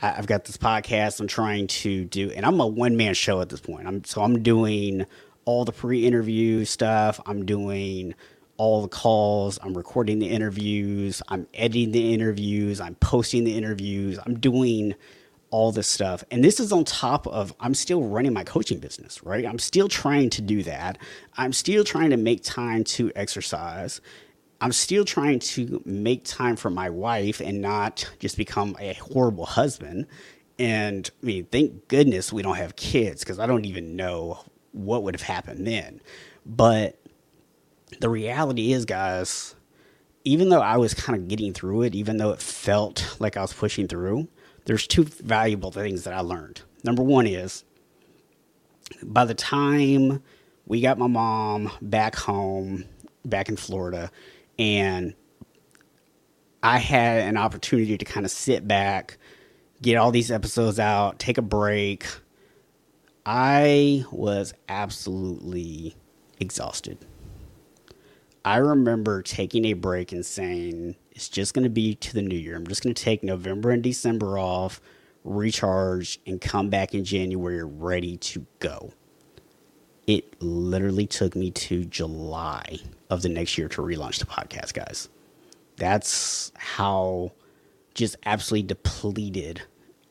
I, 0.01 0.12
have 0.12 0.27
got 0.27 0.46
this 0.46 0.58
podcast 0.58 1.20
i'm 1.20 1.27
trying 1.27 1.68
to 1.68 2.06
do 2.06 2.32
and 2.32 2.46
i'm 2.46 2.60
a 2.60 2.68
one-man 2.68 3.13
show 3.13 3.42
at 3.42 3.50
this 3.50 3.62
point 3.62 3.88
i'm 3.88 4.03
so 4.03 4.22
i'm 4.22 4.44
doing 4.44 5.06
all 5.46 5.65
the 5.65 5.72
pre-interview 5.72 6.65
stuff 6.65 7.20
i'm 7.25 7.46
doing 7.46 8.15
all 8.58 8.82
the 8.84 8.88
calls, 8.88 9.58
I'm 9.63 9.75
recording 9.75 10.20
the 10.20 10.30
interviews, 10.30 11.22
I'm 11.27 11.48
editing 11.53 11.92
the 11.92 12.13
interviews, 12.13 12.80
I'm 12.80 12.96
posting 12.96 13.44
the 13.44 13.58
interviews, 13.58 14.20
I'm 14.24 14.39
doing 14.39 14.96
all 15.50 15.72
this 15.72 15.88
stuff. 15.88 16.24
And 16.32 16.44
this 16.44 16.60
is 16.60 16.72
on 16.72 16.84
top 16.84 17.27
of 17.27 17.53
I'm 17.60 17.74
still 17.74 18.03
running 18.03 18.34
my 18.34 18.44
coaching 18.44 18.80
business, 18.80 19.24
right? 19.24 19.46
I'm 19.46 19.60
still 19.60 19.88
trying 19.88 20.30
to 20.32 20.42
do 20.42 20.63
that. 20.63 20.98
I'm 21.38 21.53
still 21.53 21.84
trying 21.84 22.10
to 22.12 22.18
make 22.18 22.44
time 22.44 22.84
to 22.86 23.12
exercise. 23.15 24.01
I'm 24.63 24.72
still 24.72 25.03
trying 25.03 25.39
to 25.39 25.82
make 25.84 26.24
time 26.24 26.55
for 26.55 26.70
my 26.70 26.89
wife 26.89 27.41
and 27.41 27.60
not 27.60 28.10
just 28.20 28.38
become 28.38 28.77
a 28.79 28.93
horrible 28.93 29.46
husband. 29.46 30.08
And 30.58 31.12
I 31.22 31.25
mean, 31.25 31.48
thank 31.51 31.89
goodness 31.89 32.32
we 32.32 32.43
don't 32.43 32.55
have 32.55 32.77
kids 32.77 33.25
because 33.25 33.39
I 33.39 33.46
don't 33.46 33.65
even 33.65 33.98
know 33.98 34.39
what 34.72 35.03
would 35.03 35.15
have 35.15 35.22
happened 35.22 35.67
then. 35.67 36.00
But 36.46 36.98
the 38.00 38.08
reality 38.08 38.72
is, 38.72 38.86
guys, 38.86 39.53
even 40.24 40.48
though 40.48 40.62
I 40.62 40.77
was 40.77 40.93
kind 40.93 41.20
of 41.20 41.27
getting 41.27 41.51
through 41.51 41.82
it, 41.82 41.93
even 41.93 42.15
though 42.15 42.32
it 42.32 42.41
felt 42.41 43.17
like 43.20 43.36
I 43.36 43.41
was 43.41 43.51
pushing 43.51 43.89
through, 43.89 44.29
there's 44.63 44.88
two 44.88 45.03
valuable 45.03 45.72
things 45.74 46.05
that 46.05 46.13
I 46.13 46.22
learned. 46.22 46.62
Number 46.86 47.03
one 47.03 47.27
is 47.27 47.65
by 49.03 49.25
the 49.25 49.36
time 49.36 50.24
we 50.65 50.79
got 50.79 50.98
my 50.98 51.08
mom 51.08 51.70
back 51.82 52.15
home, 52.15 52.86
back 53.25 53.50
in 53.50 53.58
Florida, 53.58 54.10
and 54.57 55.13
I 56.62 56.77
had 56.77 57.27
an 57.27 57.38
opportunity 57.38 57.98
to 57.98 58.05
kind 58.05 58.25
of 58.25 58.31
sit 58.31 58.67
back, 58.67 59.17
get 59.81 59.98
all 59.98 60.12
these 60.12 60.31
episodes 60.31 60.79
out, 60.79 61.19
take 61.19 61.38
a 61.38 61.41
break. 61.41 62.05
I 63.25 64.05
was 64.12 64.53
absolutely 64.69 65.95
exhausted. 66.39 66.98
I 68.45 68.57
remember 68.57 69.22
taking 69.22 69.65
a 69.65 69.74
break 69.74 70.12
and 70.12 70.25
saying, 70.25 70.95
it's 71.12 71.29
just 71.29 71.53
going 71.53 71.63
to 71.63 71.69
be 71.69 71.95
to 71.95 72.13
the 72.13 72.22
new 72.22 72.36
year. 72.36 72.55
I'm 72.55 72.67
just 72.67 72.83
going 72.83 72.93
to 72.93 73.01
take 73.01 73.24
November 73.24 73.72
and 73.72 73.81
December 73.81 74.38
off, 74.38 74.81
recharge, 75.24 76.19
and 76.27 76.41
come 76.41 76.69
back 76.69 76.93
in 76.93 77.05
January 77.05 77.63
ready 77.63 78.17
to 78.17 78.45
go. 78.60 78.91
It 80.05 80.41
literally 80.41 81.07
took 81.07 81.36
me 81.36 81.51
to 81.51 81.86
July 81.86 82.79
of 83.10 83.22
the 83.22 83.29
next 83.29 83.57
year 83.57 83.69
to 83.69 83.81
relaunch 83.81 84.19
the 84.19 84.25
podcast, 84.25 84.74
guys. 84.74 85.07
That's 85.77 86.51
how 86.55 87.31
just 87.93 88.17
absolutely 88.25 88.67
depleted 88.67 89.62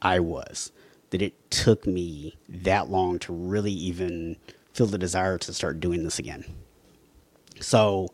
I 0.01 0.21
was. 0.21 0.73
That 1.11 1.21
it 1.21 1.51
took 1.51 1.87
me 1.87 2.37
that 2.49 2.89
long 2.89 3.19
to 3.21 3.35
really 3.35 3.73
even 3.73 4.37
feel 4.73 4.87
the 4.87 4.97
desire 4.97 5.37
to 5.39 5.53
start 5.53 5.79
doing 5.79 6.05
this 6.05 6.19
again. 6.19 6.45
So, 7.61 8.09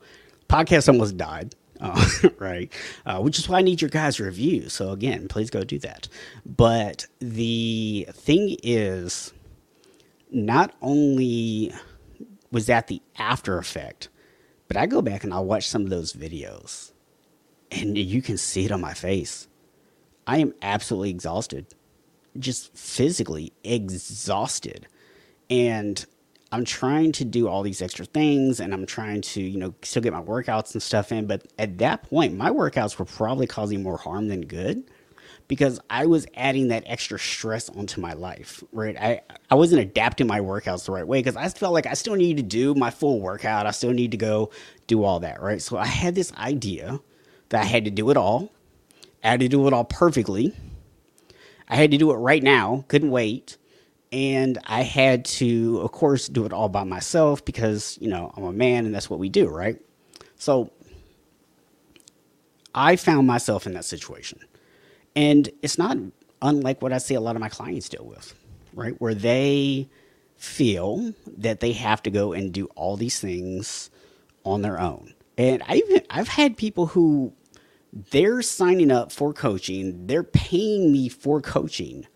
podcast 0.48 0.88
almost 0.88 1.16
died. 1.16 1.54
Uh, 1.80 2.04
right, 2.40 2.72
uh, 3.06 3.20
which 3.20 3.38
is 3.38 3.48
why 3.48 3.58
I 3.58 3.62
need 3.62 3.80
your 3.80 3.88
guys' 3.88 4.18
reviews. 4.18 4.72
So 4.72 4.90
again, 4.90 5.28
please 5.28 5.48
go 5.48 5.62
do 5.62 5.78
that. 5.78 6.08
But 6.44 7.06
the 7.20 8.08
thing 8.10 8.56
is, 8.64 9.32
not 10.30 10.74
only 10.82 11.72
was 12.50 12.66
that 12.66 12.86
the 12.86 13.02
after 13.18 13.58
effect, 13.58 14.08
but 14.66 14.76
I 14.76 14.86
go 14.86 15.02
back 15.02 15.24
and 15.24 15.32
I 15.32 15.40
watch 15.40 15.68
some 15.68 15.82
of 15.82 15.90
those 15.90 16.12
videos, 16.12 16.92
and 17.70 17.96
you 17.96 18.22
can 18.22 18.36
see 18.36 18.64
it 18.64 18.72
on 18.72 18.80
my 18.80 18.94
face. 18.94 19.48
I 20.26 20.38
am 20.38 20.54
absolutely 20.60 21.10
exhausted, 21.10 21.66
just 22.38 22.76
physically 22.76 23.52
exhausted, 23.64 24.86
and 25.48 26.04
I'm 26.50 26.64
trying 26.64 27.12
to 27.12 27.24
do 27.24 27.48
all 27.48 27.62
these 27.62 27.82
extra 27.82 28.06
things 28.06 28.58
and 28.58 28.72
I'm 28.72 28.86
trying 28.86 29.20
to, 29.20 29.42
you 29.42 29.58
know, 29.58 29.74
still 29.82 30.02
get 30.02 30.14
my 30.14 30.22
workouts 30.22 30.72
and 30.72 30.82
stuff 30.82 31.12
in. 31.12 31.26
But 31.26 31.46
at 31.58 31.76
that 31.78 32.04
point, 32.04 32.36
my 32.36 32.50
workouts 32.50 32.98
were 32.98 33.04
probably 33.04 33.46
causing 33.46 33.82
more 33.82 33.98
harm 33.98 34.28
than 34.28 34.42
good 34.42 34.84
because 35.48 35.80
I 35.90 36.06
was 36.06 36.26
adding 36.34 36.68
that 36.68 36.84
extra 36.86 37.18
stress 37.18 37.68
onto 37.68 38.00
my 38.00 38.12
life, 38.12 38.62
right? 38.72 38.96
I, 38.98 39.22
I 39.50 39.54
wasn't 39.54 39.82
adapting 39.82 40.26
my 40.26 40.40
workouts 40.40 40.86
the 40.86 40.92
right 40.92 41.06
way 41.06 41.20
because 41.20 41.36
I 41.36 41.48
felt 41.48 41.72
like 41.72 41.86
I 41.86 41.94
still 41.94 42.14
need 42.14 42.36
to 42.36 42.42
do 42.42 42.74
my 42.74 42.90
full 42.90 43.20
workout. 43.20 43.66
I 43.66 43.72
still 43.72 43.92
need 43.92 44.12
to 44.12 44.16
go 44.18 44.50
do 44.86 45.02
all 45.04 45.20
that, 45.20 45.40
right? 45.42 45.60
So 45.60 45.76
I 45.78 45.86
had 45.86 46.14
this 46.14 46.32
idea 46.34 47.00
that 47.48 47.62
I 47.62 47.64
had 47.64 47.86
to 47.86 47.90
do 47.90 48.10
it 48.10 48.16
all. 48.16 48.52
I 49.24 49.30
had 49.30 49.40
to 49.40 49.48
do 49.48 49.66
it 49.66 49.72
all 49.72 49.84
perfectly. 49.84 50.54
I 51.68 51.76
had 51.76 51.90
to 51.90 51.98
do 51.98 52.10
it 52.10 52.16
right 52.16 52.42
now, 52.42 52.84
couldn't 52.88 53.10
wait 53.10 53.58
and 54.12 54.58
I 54.64 54.82
had 54.82 55.24
to, 55.26 55.80
of 55.80 55.92
course, 55.92 56.28
do 56.28 56.46
it 56.46 56.52
all 56.52 56.68
by 56.68 56.84
myself 56.84 57.44
because, 57.44 57.98
you 58.00 58.08
know, 58.08 58.32
I'm 58.36 58.44
a 58.44 58.52
man 58.52 58.86
and 58.86 58.94
that's 58.94 59.10
what 59.10 59.18
we 59.18 59.28
do, 59.28 59.48
right? 59.48 59.78
So 60.36 60.72
I 62.74 62.96
found 62.96 63.26
myself 63.26 63.66
in 63.66 63.74
that 63.74 63.84
situation. 63.84 64.40
And 65.18 65.50
it's 65.62 65.78
not 65.78 65.96
unlike 66.40 66.80
what 66.80 66.92
I 66.92 66.98
see 66.98 67.14
a 67.16 67.20
lot 67.20 67.34
of 67.34 67.40
my 67.40 67.48
clients 67.48 67.88
deal 67.88 68.04
with, 68.04 68.34
right? 68.72 68.94
Where 69.00 69.14
they 69.14 69.88
feel 70.36 71.12
that 71.38 71.58
they 71.58 71.72
have 71.72 72.04
to 72.04 72.10
go 72.10 72.32
and 72.32 72.52
do 72.52 72.66
all 72.76 72.96
these 72.96 73.18
things 73.18 73.90
on 74.44 74.62
their 74.62 74.80
own. 74.80 75.14
And 75.36 75.60
I've, 75.66 75.82
I've 76.08 76.28
had 76.28 76.56
people 76.56 76.86
who 76.86 77.32
they're 77.92 78.42
signing 78.42 78.92
up 78.92 79.10
for 79.10 79.32
coaching, 79.32 80.06
they're 80.06 80.22
paying 80.22 80.92
me 80.92 81.08
for 81.08 81.40
coaching 81.40 82.06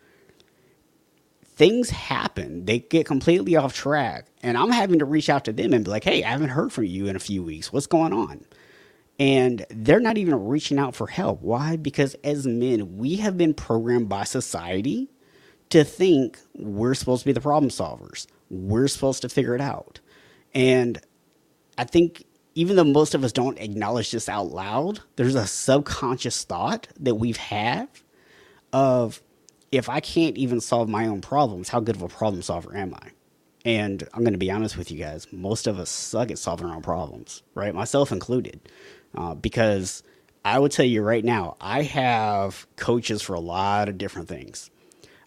things 1.57 1.91
happen. 1.91 2.65
They 2.65 2.81
get 2.81 3.07
completely 3.07 3.57
off 3.57 3.75
track. 3.75 4.27
And 4.43 4.57
I'm 4.57 4.71
having 4.71 5.01
to 5.01 5.05
reach 5.05 5.29
out 5.29 5.45
to 5.45 5.53
them 5.53 5.73
and 5.73 5.85
be 5.85 5.91
like, 5.91 6.05
hey, 6.05 6.25
I 6.25 6.31
haven't 6.31 6.51
heard 6.51 6.73
from 6.73 6.85
you 6.85 7.07
in 7.07 7.17
a 7.17 7.21
few 7.21 7.43
weeks. 7.43 7.73
What's 7.73 7.87
going 7.87 8.13
on? 8.13 8.45
And 9.19 9.65
they're 9.71 10.01
not 10.01 10.19
even 10.19 10.47
reaching 10.47 10.79
out 10.79 10.97
for 10.97 11.07
help. 11.07 11.43
Why? 11.43 11.77
Because 11.77 12.15
as 12.25 12.47
men, 12.47 12.97
we 12.97 13.17
have 13.17 13.37
been 13.37 13.55
programmed 13.55 14.09
by 14.09 14.25
society 14.25 15.09
to 15.71 15.85
think 15.85 16.39
we're 16.55 16.95
supposed 16.95 17.23
to 17.23 17.27
be 17.27 17.33
the 17.33 17.41
problem 17.41 17.71
solvers. 17.71 18.27
We're 18.51 18.89
supposed 18.89 19.23
to 19.23 19.29
figure 19.29 19.55
it 19.55 19.61
out. 19.61 20.01
And 20.55 21.01
I 21.79 21.85
think 21.85 22.25
even 22.55 22.77
though 22.77 22.85
most 22.85 23.15
of 23.15 23.25
us 23.25 23.33
don't 23.33 23.59
acknowledge 23.59 24.11
this 24.11 24.29
out 24.29 24.49
loud, 24.49 25.01
there's 25.17 25.35
a 25.35 25.47
subconscious 25.47 26.45
thought 26.45 26.89
that 27.01 27.15
we've 27.15 27.39
had 27.39 27.89
of 28.73 29.23
if 29.71 29.89
I 29.89 30.01
can't 30.01 30.37
even 30.37 30.61
solve 30.61 30.89
my 30.89 31.07
own 31.07 31.23
problems, 31.23 31.71
how 31.71 31.81
good 31.81 31.97
of 31.97 32.03
a 32.03 32.09
problem 32.09 32.43
solver 32.43 32.77
am 32.77 32.95
I? 32.95 33.09
And 33.65 34.07
I'm 34.13 34.23
going 34.23 34.35
to 34.35 34.39
be 34.39 34.51
honest 34.51 34.77
with 34.77 34.91
you 34.91 34.99
guys, 34.99 35.27
most 35.33 35.67
of 35.67 35.79
us 35.79 35.89
suck 35.89 36.31
at 36.31 36.39
solving 36.39 36.67
our 36.67 36.77
own 36.77 36.83
problems, 36.83 37.43
right? 37.55 37.75
Myself 37.75 38.13
included. 38.13 38.61
Uh, 39.15 39.35
because 39.35 40.03
I 40.45 40.59
would 40.59 40.73
tell 40.73 40.87
you 40.87 41.03
right 41.03 41.25
now, 41.25 41.57
I 41.61 41.83
have 41.83 42.67
coaches 42.77 43.23
for 43.23 43.35
a 43.35 43.41
lot 43.41 43.89
of 43.89 43.99
different 43.99 44.29
things. 44.29 44.71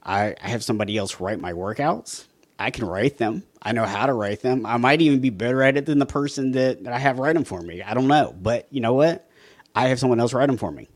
I, 0.04 0.36
I 0.42 0.50
have 0.50 0.64
somebody 0.64 0.98
else 0.98 1.20
write 1.20 1.40
my 1.40 1.54
workouts. 1.54 2.28
I 2.60 2.72
can 2.72 2.86
write 2.86 3.18
them. 3.18 3.44
I 3.62 3.72
know 3.72 3.86
how 3.86 4.06
to 4.06 4.14
write 4.14 4.42
them. 4.42 4.66
I 4.66 4.78
might 4.78 5.02
even 5.02 5.20
be 5.20 5.30
better 5.30 5.64
at 5.64 5.78
it 5.78 5.86
than 5.86 6.00
the 6.00 6.06
person 6.06 6.52
that, 6.52 6.84
that 6.84 6.94
I 6.94 7.00
have 7.00 7.20
write 7.20 7.34
them 7.34 7.44
for 7.44 7.62
me. 7.62 7.82
I 7.82 7.94
don't 7.94 8.08
know. 8.08 8.36
But 8.40 8.68
you 8.70 8.82
know 8.82 8.94
what? 8.94 9.30
I 9.74 9.88
have 9.88 10.00
someone 10.00 10.20
else 10.20 10.34
write 10.34 10.48
them 10.48 10.58
for 10.58 10.72
me. 10.72 10.88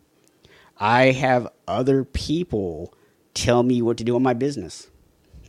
I 0.77 1.11
have 1.11 1.47
other 1.67 2.05
people 2.05 2.93
tell 3.33 3.63
me 3.63 3.81
what 3.81 3.97
to 3.97 4.03
do 4.03 4.15
in 4.15 4.23
my 4.23 4.33
business. 4.33 4.89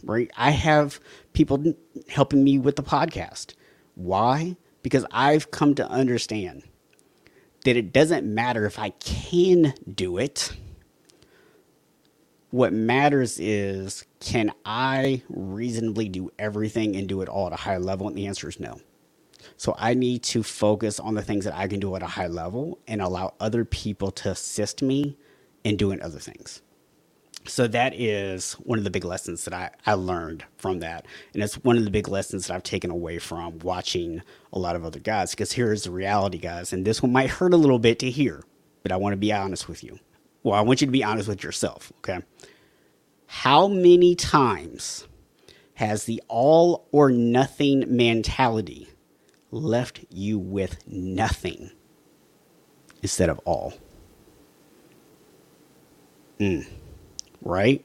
Right? 0.02 0.30
I 0.36 0.50
have 0.50 0.98
people 1.32 1.74
helping 2.08 2.42
me 2.42 2.58
with 2.58 2.76
the 2.76 2.82
podcast. 2.82 3.54
Why? 3.94 4.56
Because 4.82 5.04
I've 5.12 5.50
come 5.50 5.74
to 5.74 5.88
understand 5.88 6.62
that 7.64 7.76
it 7.76 7.92
doesn't 7.92 8.26
matter 8.26 8.66
if 8.66 8.78
I 8.78 8.90
can 8.90 9.74
do 9.92 10.18
it. 10.18 10.52
What 12.50 12.72
matters 12.72 13.38
is 13.40 14.04
can 14.20 14.52
I 14.64 15.22
reasonably 15.28 16.08
do 16.08 16.32
everything 16.38 16.96
and 16.96 17.08
do 17.08 17.22
it 17.22 17.28
all 17.28 17.48
at 17.48 17.52
a 17.52 17.56
high 17.56 17.78
level? 17.78 18.08
And 18.08 18.16
the 18.16 18.26
answer 18.26 18.48
is 18.48 18.60
no. 18.60 18.80
So 19.56 19.74
I 19.78 19.94
need 19.94 20.22
to 20.24 20.42
focus 20.42 21.00
on 21.00 21.14
the 21.14 21.22
things 21.22 21.44
that 21.44 21.54
I 21.56 21.68
can 21.68 21.80
do 21.80 21.94
at 21.96 22.02
a 22.02 22.06
high 22.08 22.28
level 22.28 22.78
and 22.88 23.02
allow 23.02 23.34
other 23.40 23.64
people 23.64 24.10
to 24.12 24.30
assist 24.30 24.82
me 24.82 25.16
in 25.64 25.76
doing 25.76 26.02
other 26.02 26.18
things 26.18 26.62
so 27.46 27.66
that 27.68 27.98
is 27.98 28.52
one 28.54 28.78
of 28.78 28.84
the 28.84 28.90
big 28.90 29.04
lessons 29.04 29.44
that 29.44 29.54
I, 29.54 29.70
I 29.86 29.94
learned 29.94 30.44
from 30.58 30.80
that. 30.80 31.06
And 31.32 31.42
it's 31.42 31.54
one 31.54 31.78
of 31.78 31.84
the 31.84 31.90
big 31.90 32.08
lessons 32.08 32.46
that 32.46 32.54
I've 32.54 32.62
taken 32.62 32.90
away 32.90 33.18
from 33.18 33.58
watching 33.60 34.22
a 34.52 34.58
lot 34.58 34.76
of 34.76 34.84
other 34.84 35.00
guys. 35.00 35.30
Because 35.30 35.52
here's 35.52 35.84
the 35.84 35.90
reality, 35.90 36.38
guys, 36.38 36.72
and 36.72 36.86
this 36.86 37.02
one 37.02 37.12
might 37.12 37.30
hurt 37.30 37.54
a 37.54 37.56
little 37.56 37.78
bit 37.78 37.98
to 38.00 38.10
hear, 38.10 38.44
but 38.82 38.92
I 38.92 38.96
want 38.96 39.14
to 39.14 39.18
be 39.18 39.32
honest 39.32 39.68
with 39.68 39.82
you. 39.82 39.98
Well, 40.42 40.54
I 40.54 40.60
want 40.60 40.80
you 40.80 40.86
to 40.86 40.92
be 40.92 41.04
honest 41.04 41.28
with 41.28 41.42
yourself, 41.42 41.92
okay? 41.98 42.24
How 43.26 43.68
many 43.68 44.14
times 44.14 45.06
has 45.74 46.04
the 46.04 46.22
all 46.28 46.88
or 46.92 47.10
nothing 47.10 47.84
mentality 47.88 48.88
left 49.50 50.04
you 50.10 50.38
with 50.38 50.86
nothing 50.86 51.70
instead 53.02 53.28
of 53.28 53.38
all? 53.40 53.74
Mm 56.38 56.66
right? 57.42 57.84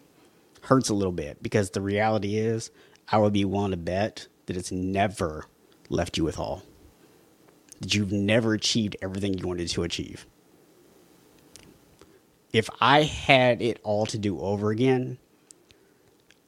Hurts 0.61 0.89
a 0.89 0.93
little 0.93 1.11
bit 1.11 1.41
because 1.41 1.69
the 1.69 1.81
reality 1.81 2.37
is, 2.37 2.71
I 3.09 3.17
would 3.19 3.33
be 3.33 3.45
willing 3.45 3.71
to 3.71 3.77
bet 3.77 4.27
that 4.45 4.57
it's 4.57 4.71
never 4.71 5.45
left 5.89 6.17
you 6.17 6.23
with 6.23 6.39
all. 6.39 6.63
That 7.81 7.93
you've 7.93 8.11
never 8.11 8.53
achieved 8.53 8.95
everything 9.01 9.37
you 9.37 9.47
wanted 9.47 9.69
to 9.69 9.83
achieve. 9.83 10.25
If 12.51 12.69
I 12.79 13.03
had 13.03 13.61
it 13.61 13.79
all 13.83 14.05
to 14.07 14.17
do 14.17 14.39
over 14.39 14.71
again, 14.71 15.17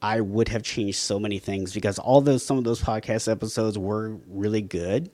I 0.00 0.20
would 0.20 0.48
have 0.48 0.62
changed 0.62 0.98
so 0.98 1.18
many 1.18 1.38
things 1.38 1.74
because 1.74 1.98
although 1.98 2.38
some 2.38 2.56
of 2.56 2.64
those 2.64 2.80
podcast 2.80 3.30
episodes 3.30 3.76
were 3.76 4.16
really 4.26 4.62
good, 4.62 5.10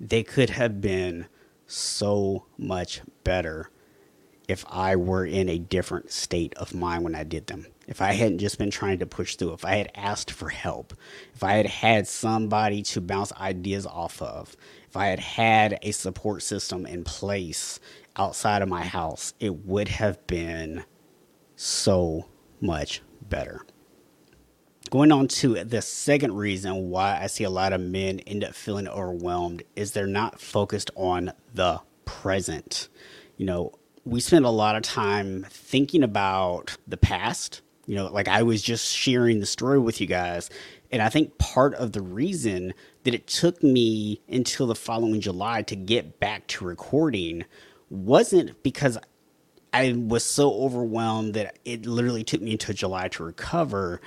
they 0.00 0.22
could 0.22 0.50
have 0.50 0.80
been 0.80 1.26
so 1.66 2.44
much 2.58 3.00
better 3.22 3.70
if 4.48 4.64
I 4.68 4.96
were 4.96 5.24
in 5.24 5.48
a 5.48 5.58
different 5.58 6.10
state 6.10 6.54
of 6.54 6.74
mind 6.74 7.04
when 7.04 7.14
I 7.14 7.24
did 7.24 7.46
them. 7.46 7.66
If 7.86 8.00
I 8.00 8.12
hadn't 8.12 8.38
just 8.38 8.58
been 8.58 8.70
trying 8.70 8.98
to 9.00 9.06
push 9.06 9.36
through, 9.36 9.52
if 9.52 9.64
I 9.64 9.76
had 9.76 9.90
asked 9.94 10.30
for 10.30 10.48
help, 10.48 10.94
if 11.34 11.42
I 11.42 11.54
had 11.54 11.66
had 11.66 12.06
somebody 12.06 12.82
to 12.82 13.00
bounce 13.00 13.32
ideas 13.34 13.86
off 13.86 14.22
of, 14.22 14.56
if 14.88 14.96
I 14.96 15.06
had 15.06 15.20
had 15.20 15.78
a 15.82 15.90
support 15.92 16.42
system 16.42 16.86
in 16.86 17.04
place 17.04 17.80
outside 18.16 18.62
of 18.62 18.68
my 18.68 18.84
house, 18.84 19.34
it 19.40 19.66
would 19.66 19.88
have 19.88 20.26
been 20.26 20.84
so 21.56 22.26
much 22.60 23.02
better. 23.20 23.64
Going 24.90 25.12
on 25.12 25.28
to 25.28 25.64
the 25.64 25.82
second 25.82 26.34
reason 26.34 26.90
why 26.90 27.18
I 27.20 27.26
see 27.26 27.44
a 27.44 27.50
lot 27.50 27.72
of 27.72 27.80
men 27.80 28.20
end 28.20 28.44
up 28.44 28.54
feeling 28.54 28.86
overwhelmed 28.86 29.62
is 29.74 29.92
they're 29.92 30.06
not 30.06 30.40
focused 30.40 30.90
on 30.94 31.32
the 31.52 31.80
present. 32.04 32.88
You 33.36 33.46
know, 33.46 33.72
we 34.04 34.20
spend 34.20 34.44
a 34.44 34.50
lot 34.50 34.76
of 34.76 34.82
time 34.82 35.46
thinking 35.48 36.02
about 36.02 36.76
the 36.86 36.96
past. 36.96 37.62
You 37.86 37.96
know, 37.96 38.06
like 38.06 38.28
I 38.28 38.42
was 38.42 38.62
just 38.62 38.94
sharing 38.94 39.40
the 39.40 39.46
story 39.46 39.78
with 39.78 40.00
you 40.00 40.06
guys. 40.06 40.50
And 40.90 41.02
I 41.02 41.08
think 41.08 41.38
part 41.38 41.74
of 41.74 41.92
the 41.92 42.02
reason 42.02 42.72
that 43.04 43.14
it 43.14 43.26
took 43.26 43.62
me 43.62 44.20
until 44.28 44.66
the 44.66 44.74
following 44.74 45.20
July 45.20 45.62
to 45.62 45.76
get 45.76 46.20
back 46.20 46.46
to 46.48 46.64
recording 46.64 47.44
wasn't 47.90 48.62
because 48.62 48.96
I 49.72 49.92
was 49.92 50.24
so 50.24 50.52
overwhelmed 50.52 51.34
that 51.34 51.58
it 51.64 51.84
literally 51.84 52.24
took 52.24 52.40
me 52.40 52.52
until 52.52 52.74
July 52.74 53.08
to 53.08 53.24
recover. 53.24 54.00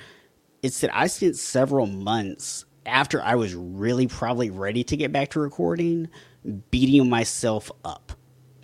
It's 0.62 0.80
that 0.80 0.96
I 0.96 1.06
spent 1.06 1.36
several 1.36 1.86
months 1.86 2.64
after 2.86 3.22
I 3.22 3.34
was 3.34 3.54
really 3.54 4.06
probably 4.06 4.50
ready 4.50 4.82
to 4.84 4.96
get 4.96 5.12
back 5.12 5.30
to 5.30 5.40
recording, 5.40 6.08
beating 6.70 7.08
myself 7.08 7.70
up 7.84 8.17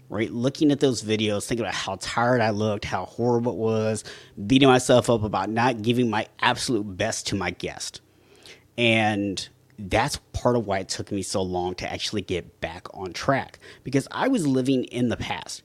right? 0.09 0.31
Looking 0.31 0.71
at 0.71 0.81
those 0.81 1.03
videos, 1.03 1.47
thinking 1.47 1.65
about 1.65 1.75
how 1.75 1.97
tired 2.01 2.41
I 2.41 2.51
looked, 2.51 2.85
how 2.85 3.07
horrible 3.07 3.53
it 3.53 3.59
was, 3.59 4.05
beating 4.47 4.69
myself 4.69 5.11
up 5.11 5.23
about 5.23 5.51
not 5.51 5.83
giving 5.83 6.11
my 6.11 6.27
absolute 6.41 6.97
best 6.97 7.27
to 7.29 7.37
my 7.37 7.51
guest. 7.51 8.01
And 8.77 9.47
that's 9.79 10.19
part 10.33 10.57
of 10.57 10.67
why 10.67 10.79
it 10.81 10.89
took 10.89 11.11
me 11.11 11.23
so 11.23 11.43
long 11.43 11.75
to 11.77 11.91
actually 11.91 12.23
get 12.23 12.61
back 12.61 12.87
on 12.95 13.13
track 13.13 13.59
because 13.83 14.07
I 14.11 14.29
was 14.29 14.47
living 14.47 14.85
in 14.85 15.09
the 15.09 15.17
past. 15.17 15.63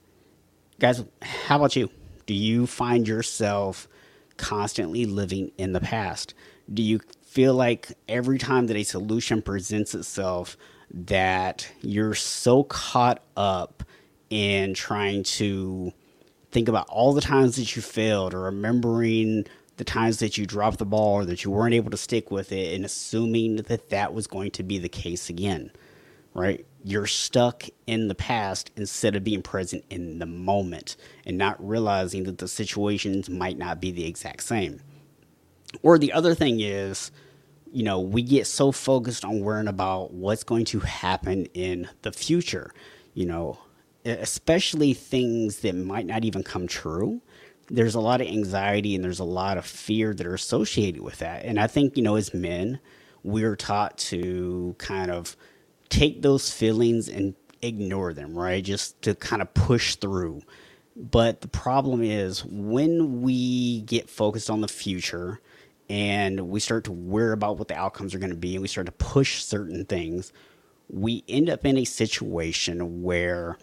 Guys, 0.79 1.03
how 1.21 1.57
about 1.57 1.75
you? 1.75 1.89
Do 2.25 2.33
you 2.33 2.65
find 2.65 3.07
yourself 3.07 3.87
constantly 4.37 5.05
living 5.05 5.51
in 5.57 5.73
the 5.73 5.81
past? 5.81 6.33
Do 6.73 6.81
you 6.81 6.99
feel 7.23 7.53
like 7.53 7.91
every 8.07 8.37
time 8.37 8.67
that 8.67 8.77
a 8.77 8.83
solution 8.83 9.41
presents 9.41 9.93
itself 9.93 10.57
that 10.91 11.69
you're 11.81 12.15
so 12.15 12.63
caught 12.63 13.21
up 13.37 13.83
in 14.29 14.73
trying 14.73 15.23
to 15.23 15.91
think 16.51 16.67
about 16.67 16.87
all 16.89 17.13
the 17.13 17.21
times 17.21 17.55
that 17.55 17.75
you 17.75 17.81
failed 17.81 18.33
or 18.33 18.41
remembering 18.41 19.45
the 19.77 19.83
times 19.83 20.19
that 20.19 20.37
you 20.37 20.45
dropped 20.45 20.77
the 20.77 20.85
ball 20.85 21.15
or 21.15 21.25
that 21.25 21.43
you 21.43 21.51
weren't 21.51 21.73
able 21.73 21.89
to 21.89 21.97
stick 21.97 22.31
with 22.31 22.51
it 22.51 22.75
and 22.75 22.83
assuming 22.83 23.55
that 23.55 23.89
that 23.89 24.13
was 24.13 24.27
going 24.27 24.51
to 24.51 24.61
be 24.61 24.77
the 24.77 24.89
case 24.89 25.29
again, 25.29 25.71
right? 26.33 26.65
You're 26.83 27.07
stuck 27.07 27.63
in 27.87 28.09
the 28.09 28.15
past 28.15 28.71
instead 28.75 29.15
of 29.15 29.23
being 29.23 29.41
present 29.41 29.85
in 29.89 30.19
the 30.19 30.25
moment 30.25 30.97
and 31.25 31.37
not 31.37 31.65
realizing 31.65 32.23
that 32.23 32.39
the 32.39 32.47
situations 32.47 33.29
might 33.29 33.57
not 33.57 33.79
be 33.79 33.91
the 33.91 34.05
exact 34.05 34.43
same. 34.43 34.81
Or 35.81 35.97
the 35.97 36.11
other 36.11 36.35
thing 36.35 36.59
is, 36.59 37.11
you 37.71 37.83
know, 37.83 37.99
we 37.99 38.21
get 38.21 38.47
so 38.47 38.71
focused 38.71 39.23
on 39.23 39.41
worrying 39.41 39.67
about 39.67 40.13
what's 40.13 40.43
going 40.43 40.65
to 40.65 40.79
happen 40.79 41.45
in 41.53 41.87
the 42.01 42.11
future. 42.11 42.73
You 43.13 43.27
know, 43.27 43.59
especially 44.09 44.93
things 44.93 45.59
that 45.59 45.75
might 45.75 46.05
not 46.05 46.25
even 46.25 46.43
come 46.43 46.67
true 46.67 47.21
there's 47.69 47.95
a 47.95 47.99
lot 47.99 48.21
of 48.21 48.27
anxiety 48.27 48.95
and 48.95 49.03
there's 49.03 49.19
a 49.19 49.23
lot 49.23 49.57
of 49.57 49.65
fear 49.65 50.13
that 50.13 50.25
are 50.25 50.33
associated 50.33 51.01
with 51.01 51.19
that. 51.19 51.45
And 51.45 51.59
i 51.59 51.67
think 51.67 51.95
you 51.95 52.03
know 52.03 52.15
as 52.15 52.33
men 52.33 52.79
we're 53.23 53.55
taught 53.55 53.97
to 53.97 54.75
kind 54.77 55.11
of 55.11 55.35
take 55.89 56.21
those 56.21 56.51
feelings 56.51 57.09
and 57.09 57.35
ignore 57.61 58.13
them 58.13 58.37
right? 58.37 58.63
Just 58.63 59.01
to 59.03 59.15
kind 59.15 59.41
of 59.41 59.53
push 59.53 59.95
through. 59.95 60.41
But 60.95 61.41
the 61.41 61.47
problem 61.47 62.01
is 62.01 62.43
when 62.45 63.21
we 63.21 63.81
get 63.81 64.09
focused 64.09 64.49
on 64.49 64.61
the 64.61 64.67
future 64.67 65.39
and 65.89 66.49
we 66.49 66.59
start 66.59 66.83
to 66.85 66.91
worry 66.91 67.33
about 67.33 67.57
what 67.57 67.67
the 67.67 67.75
outcomes 67.75 68.13
are 68.13 68.19
going 68.19 68.31
to 68.31 68.35
be 68.35 68.55
and 68.55 68.61
we 68.61 68.67
start 68.67 68.85
to 68.85 68.91
push 68.93 69.43
certain 69.43 69.85
things 69.85 70.31
we 70.89 71.23
end 71.27 71.49
up 71.49 71.65
in 71.65 71.77
a 71.77 71.85
situation 71.85 73.03
where 73.03 73.57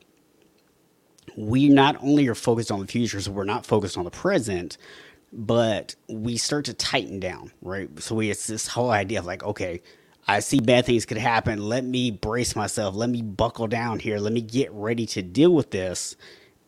we 1.36 1.68
not 1.68 1.96
only 2.02 2.28
are 2.28 2.34
focused 2.34 2.70
on 2.70 2.80
the 2.80 2.86
future, 2.86 3.20
so 3.20 3.30
we're 3.30 3.44
not 3.44 3.66
focused 3.66 3.98
on 3.98 4.04
the 4.04 4.10
present, 4.10 4.78
but 5.32 5.94
we 6.08 6.36
start 6.36 6.64
to 6.66 6.74
tighten 6.74 7.20
down, 7.20 7.52
right? 7.62 7.88
So 8.00 8.14
we 8.14 8.30
it's 8.30 8.46
this 8.46 8.68
whole 8.68 8.90
idea 8.90 9.18
of 9.18 9.26
like, 9.26 9.42
okay, 9.42 9.82
I 10.28 10.40
see 10.40 10.60
bad 10.60 10.86
things 10.86 11.06
could 11.06 11.18
happen. 11.18 11.60
Let 11.68 11.84
me 11.84 12.10
brace 12.10 12.56
myself. 12.56 12.94
Let 12.94 13.10
me 13.10 13.22
buckle 13.22 13.68
down 13.68 14.00
here. 14.00 14.18
Let 14.18 14.32
me 14.32 14.40
get 14.40 14.72
ready 14.72 15.06
to 15.06 15.22
deal 15.22 15.54
with 15.54 15.70
this. 15.70 16.16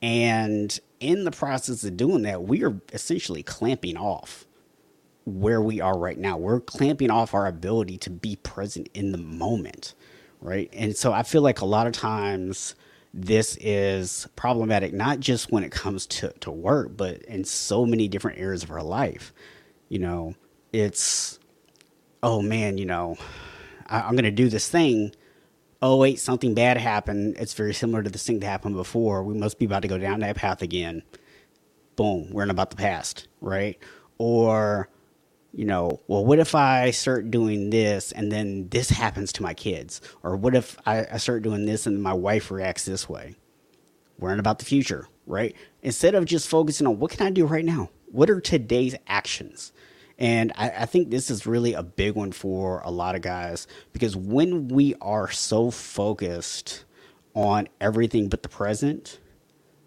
And 0.01 0.79
in 1.01 1.25
the 1.25 1.31
process 1.31 1.83
of 1.85 1.97
doing 1.97 2.23
that, 2.23 2.45
we 2.45 2.63
are 2.65 2.81
essentially 2.93 3.43
clamping 3.43 3.97
off 3.97 4.47
where 5.25 5.61
we 5.61 5.81
are 5.81 5.99
right 5.99 6.19
now. 6.19 6.37
We're 6.37 6.61
clamping 6.61 7.11
off 7.11 7.35
our 7.35 7.47
ability 7.47 7.99
to 7.99 8.11
be 8.11 8.37
present 8.37 8.89
in 8.95 9.13
the 9.13 9.19
moment, 9.19 9.95
right? 10.41 10.71
And 10.73 10.97
so 10.97 11.13
I 11.13 11.23
feel 11.23 11.43
like 11.43 11.61
a 11.61 11.67
lot 11.67 11.87
of 11.87 11.93
times 11.93 12.75
this 13.15 13.57
is 13.61 14.29
problematic 14.37 14.93
not 14.93 15.21
just 15.21 15.51
when 15.51 15.65
it 15.65 15.73
comes 15.73 16.07
to, 16.07 16.33
to 16.41 16.51
work, 16.51 16.97
but 16.97 17.23
in 17.23 17.45
so 17.45 17.87
many 17.87 18.09
different 18.09 18.39
areas 18.39 18.63
of 18.63 18.71
our 18.71 18.83
life. 18.83 19.33
You 19.89 19.99
know, 19.99 20.35
it's, 20.73 21.39
oh 22.23 22.43
man, 22.43 22.79
you 22.79 22.87
know, 22.87 23.17
I, 23.87 24.01
I'm 24.01 24.17
to 24.17 24.31
do 24.31 24.49
this 24.49 24.69
thing. 24.69 25.15
Oh, 25.81 25.97
wait, 25.97 26.19
something 26.19 26.55
bad 26.55 26.77
happened. 26.77 27.37
It's 27.39 27.55
very 27.55 27.73
similar 27.73 28.03
to 28.03 28.11
this 28.11 28.27
thing 28.27 28.41
that 28.41 28.47
happened 28.47 28.75
before. 28.75 29.23
We 29.23 29.35
must 29.35 29.59
be 29.59 29.65
about 29.65 29.83
to 29.83 29.89
go 29.89 29.99
down 29.99 30.21
that 30.21 30.37
path 30.37 30.61
again. 30.61 31.03
Boom, 31.97 32.31
we're 32.31 32.43
in 32.43 32.51
about 32.51 32.71
the 32.71 32.77
past, 32.77 33.29
right? 33.41 33.79
Or, 34.19 34.89
you 35.53 35.65
know, 35.65 36.01
well, 36.07 36.25
what 36.25 36.39
if 36.39 36.55
I 36.55 36.91
start 36.91 37.31
doing 37.31 37.71
this 37.71 38.13
and 38.13 38.31
then 38.31 38.69
this 38.69 38.91
happens 38.91 39.33
to 39.35 39.43
my 39.43 39.55
kids? 39.55 40.01
Or 40.23 40.37
what 40.37 40.55
if 40.55 40.77
I, 40.87 41.07
I 41.11 41.17
start 41.17 41.43
doing 41.43 41.65
this 41.65 41.87
and 41.87 42.03
my 42.03 42.13
wife 42.13 42.51
reacts 42.51 42.85
this 42.85 43.09
way? 43.09 43.35
Worrying 44.19 44.41
about 44.41 44.59
the 44.59 44.65
future, 44.65 45.09
right? 45.27 45.55
Instead 45.83 46.15
of 46.15 46.25
just 46.25 46.49
focusing 46.49 46.87
on 46.87 46.99
what 46.99 47.13
can 47.13 47.27
I 47.27 47.31
do 47.31 47.47
right 47.47 47.65
now? 47.65 47.91
What 48.11 48.31
are 48.31 48.41
today's 48.41 48.97
actions? 49.07 49.73
And 50.19 50.53
I, 50.57 50.71
I, 50.71 50.87
think 50.87 51.11
this 51.11 51.31
is 51.31 51.47
really 51.47 51.75
a 51.75 51.83
big 51.83 52.17
one 52.17 52.33
for 52.33 52.81
a 52.81 52.91
lot 52.91 53.15
of 53.15 53.23
guys 53.23 53.69
because 53.93 54.17
when 54.17 54.67
we 54.67 54.97
are 55.01 55.31
so 55.31 55.71
focused 55.71 56.85
on 57.35 57.69
everything 57.81 58.29
but 58.29 58.43
the 58.43 58.49
present, 58.49 59.21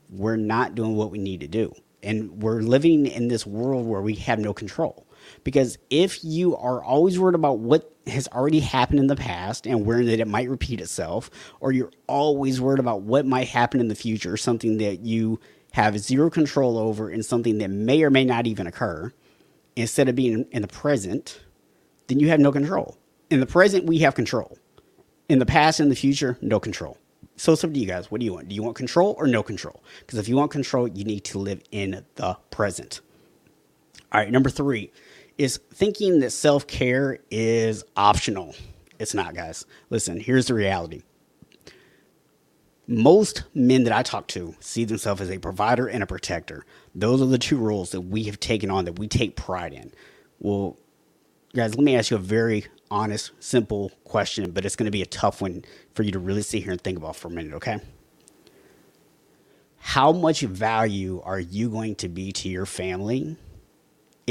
we're 0.09 0.37
not 0.37 0.73
doing 0.73 0.95
what 0.95 1.11
we 1.11 1.17
need 1.17 1.41
to 1.41 1.47
do. 1.47 1.73
And 2.01 2.41
we're 2.41 2.61
living 2.61 3.05
in 3.05 3.27
this 3.27 3.45
world 3.45 3.85
where 3.85 4.01
we 4.01 4.15
have 4.15 4.39
no 4.39 4.53
control. 4.53 5.05
Because 5.43 5.77
if 5.89 6.23
you 6.23 6.55
are 6.57 6.83
always 6.83 7.19
worried 7.19 7.35
about 7.35 7.59
what 7.59 7.91
has 8.07 8.27
already 8.29 8.59
happened 8.59 8.99
in 8.99 9.07
the 9.07 9.15
past 9.15 9.67
and 9.67 9.85
worried 9.85 10.07
that 10.07 10.19
it 10.19 10.27
might 10.27 10.49
repeat 10.49 10.81
itself, 10.81 11.29
or 11.59 11.71
you're 11.71 11.91
always 12.07 12.59
worried 12.59 12.79
about 12.79 13.01
what 13.01 13.25
might 13.25 13.47
happen 13.47 13.79
in 13.79 13.87
the 13.87 13.95
future, 13.95 14.37
something 14.37 14.77
that 14.77 15.01
you 15.01 15.39
have 15.73 15.99
zero 15.99 16.29
control 16.29 16.77
over 16.77 17.09
and 17.09 17.25
something 17.25 17.57
that 17.59 17.69
may 17.69 18.03
or 18.03 18.09
may 18.09 18.25
not 18.25 18.47
even 18.47 18.67
occur, 18.67 19.11
instead 19.75 20.09
of 20.09 20.15
being 20.15 20.45
in 20.51 20.61
the 20.61 20.67
present, 20.67 21.41
then 22.07 22.19
you 22.19 22.27
have 22.29 22.39
no 22.39 22.51
control. 22.51 22.97
In 23.29 23.39
the 23.39 23.45
present, 23.45 23.85
we 23.85 23.99
have 23.99 24.15
control. 24.15 24.57
In 25.29 25.39
the 25.39 25.45
past 25.45 25.79
and 25.79 25.89
the 25.89 25.95
future, 25.95 26.37
no 26.41 26.59
control. 26.59 26.97
So 27.37 27.53
it's 27.53 27.63
up 27.63 27.73
to 27.73 27.79
you 27.79 27.87
guys. 27.87 28.11
What 28.11 28.19
do 28.19 28.25
you 28.25 28.33
want? 28.33 28.49
Do 28.49 28.55
you 28.55 28.61
want 28.61 28.75
control 28.75 29.15
or 29.17 29.27
no 29.27 29.41
control? 29.41 29.81
Because 30.01 30.19
if 30.19 30.27
you 30.27 30.35
want 30.35 30.51
control, 30.51 30.87
you 30.87 31.05
need 31.05 31.23
to 31.25 31.39
live 31.39 31.61
in 31.71 32.05
the 32.15 32.37
present. 32.49 32.99
All 34.11 34.19
right, 34.19 34.29
number 34.29 34.49
three 34.49 34.91
is 35.41 35.59
thinking 35.73 36.19
that 36.19 36.29
self 36.29 36.67
care 36.67 37.17
is 37.31 37.83
optional. 37.97 38.55
It's 38.99 39.15
not, 39.15 39.33
guys. 39.33 39.65
Listen, 39.89 40.19
here's 40.19 40.45
the 40.45 40.53
reality. 40.53 41.01
Most 42.87 43.43
men 43.55 43.83
that 43.85 43.93
I 43.93 44.03
talk 44.03 44.27
to 44.29 44.55
see 44.59 44.85
themselves 44.85 45.21
as 45.21 45.31
a 45.31 45.39
provider 45.39 45.87
and 45.87 46.03
a 46.03 46.05
protector. 46.05 46.63
Those 46.93 47.21
are 47.21 47.25
the 47.25 47.39
two 47.39 47.57
roles 47.57 47.89
that 47.91 48.01
we 48.01 48.23
have 48.23 48.39
taken 48.39 48.69
on 48.69 48.85
that 48.85 48.99
we 48.99 49.07
take 49.07 49.35
pride 49.35 49.73
in. 49.73 49.91
Well, 50.39 50.77
guys, 51.55 51.75
let 51.75 51.83
me 51.83 51.95
ask 51.95 52.11
you 52.11 52.17
a 52.17 52.19
very 52.19 52.65
honest, 52.91 53.31
simple 53.39 53.91
question, 54.03 54.51
but 54.51 54.65
it's 54.65 54.75
going 54.75 54.85
to 54.85 54.91
be 54.91 55.01
a 55.01 55.07
tough 55.07 55.41
one 55.41 55.63
for 55.95 56.03
you 56.03 56.11
to 56.11 56.19
really 56.19 56.43
sit 56.43 56.61
here 56.61 56.73
and 56.73 56.81
think 56.81 56.97
about 56.97 57.15
for 57.15 57.29
a 57.29 57.31
minute, 57.31 57.53
okay? 57.53 57.79
How 59.77 60.11
much 60.11 60.41
value 60.41 61.21
are 61.23 61.39
you 61.39 61.69
going 61.69 61.95
to 61.95 62.09
be 62.09 62.31
to 62.33 62.49
your 62.49 62.67
family 62.67 63.37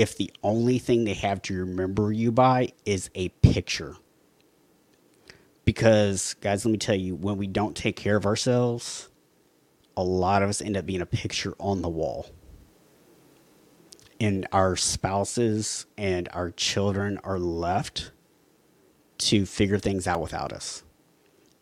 if 0.01 0.17
the 0.17 0.31
only 0.43 0.79
thing 0.79 1.05
they 1.05 1.15
have 1.15 1.43
to 1.43 1.55
remember 1.61 2.13
you 2.13 2.33
by 2.33 2.73
is 2.85 3.11
a 3.15 3.29
picture? 3.29 3.97
Because, 5.65 6.35
guys, 6.35 6.65
let 6.65 6.73
me 6.73 6.79
tell 6.79 6.95
you, 6.95 7.15
when 7.15 7.37
we 7.37 7.47
don't 7.47 7.77
take 7.77 7.97
care 7.97 8.17
of 8.17 8.27
ourselves, 8.27 9.09
a 9.97 10.03
lot 10.03 10.43
of 10.43 10.49
us 10.49 10.63
end 10.63 10.77
up 10.77 10.87
being 10.87 11.03
a 11.03 11.07
picture 11.07 11.55
on 11.59 11.83
the 11.83 11.89
wall 11.89 12.31
and 14.21 14.47
our 14.53 14.77
spouses 14.77 15.87
and 15.97 16.29
our 16.33 16.51
children 16.51 17.19
are 17.25 17.39
left 17.39 18.13
to 19.19 19.47
figure 19.47 19.79
things 19.79 20.07
out 20.07 20.21
without 20.21 20.53
us. 20.53 20.85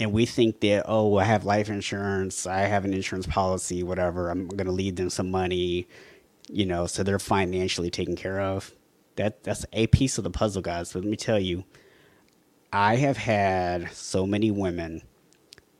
And 0.01 0.13
we 0.13 0.27
think 0.27 0.61
that, 0.61 0.85
oh, 0.87 1.17
I 1.17 1.25
have 1.25 1.45
life 1.45 1.69
insurance, 1.69 2.47
I 2.47 2.61
have 2.61 2.85
an 2.85 2.95
insurance 2.95 3.27
policy, 3.27 3.83
whatever, 3.83 4.31
I'm 4.31 4.49
going 4.49 4.67
to 4.67 4.73
leave 4.73 4.97
them 4.97 5.11
some 5.11 5.31
money, 5.31 5.89
you 6.49 6.67
know, 6.67 6.87
so 6.87 7.03
they're 7.03 7.19
financially 7.19 7.91
taken 7.91 8.17
care 8.17 8.41
of. 8.41 8.73
That 9.17 9.43
that's 9.43 9.67
a 9.73 9.87
piece 9.89 10.19
of 10.19 10.25
the 10.25 10.31
puzzle, 10.31 10.63
guys. 10.63 10.95
Let 10.95 11.05
me 11.05 11.17
tell 11.17 11.39
you, 11.39 11.65
I 12.73 12.97
have 12.97 13.17
had 13.17 13.91
so 13.93 14.27
many 14.27 14.51
women 14.51 15.03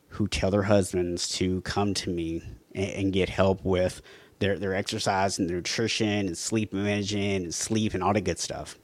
who 0.09 0.27
tell 0.27 0.51
their 0.51 0.63
husbands 0.63 1.29
to 1.29 1.61
come 1.61 1.93
to 1.93 2.09
me 2.09 2.41
and, 2.73 2.91
and 2.91 3.13
get 3.13 3.29
help 3.29 3.63
with 3.63 4.01
their 4.39 4.57
their 4.57 4.73
exercise 4.73 5.39
and 5.39 5.49
their 5.49 5.57
nutrition 5.57 6.27
and 6.27 6.37
sleep 6.37 6.73
management 6.73 7.43
and 7.43 7.53
sleep 7.53 7.93
and 7.93 8.03
all 8.03 8.13
the 8.13 8.21
good 8.21 8.39
stuff. 8.39 8.77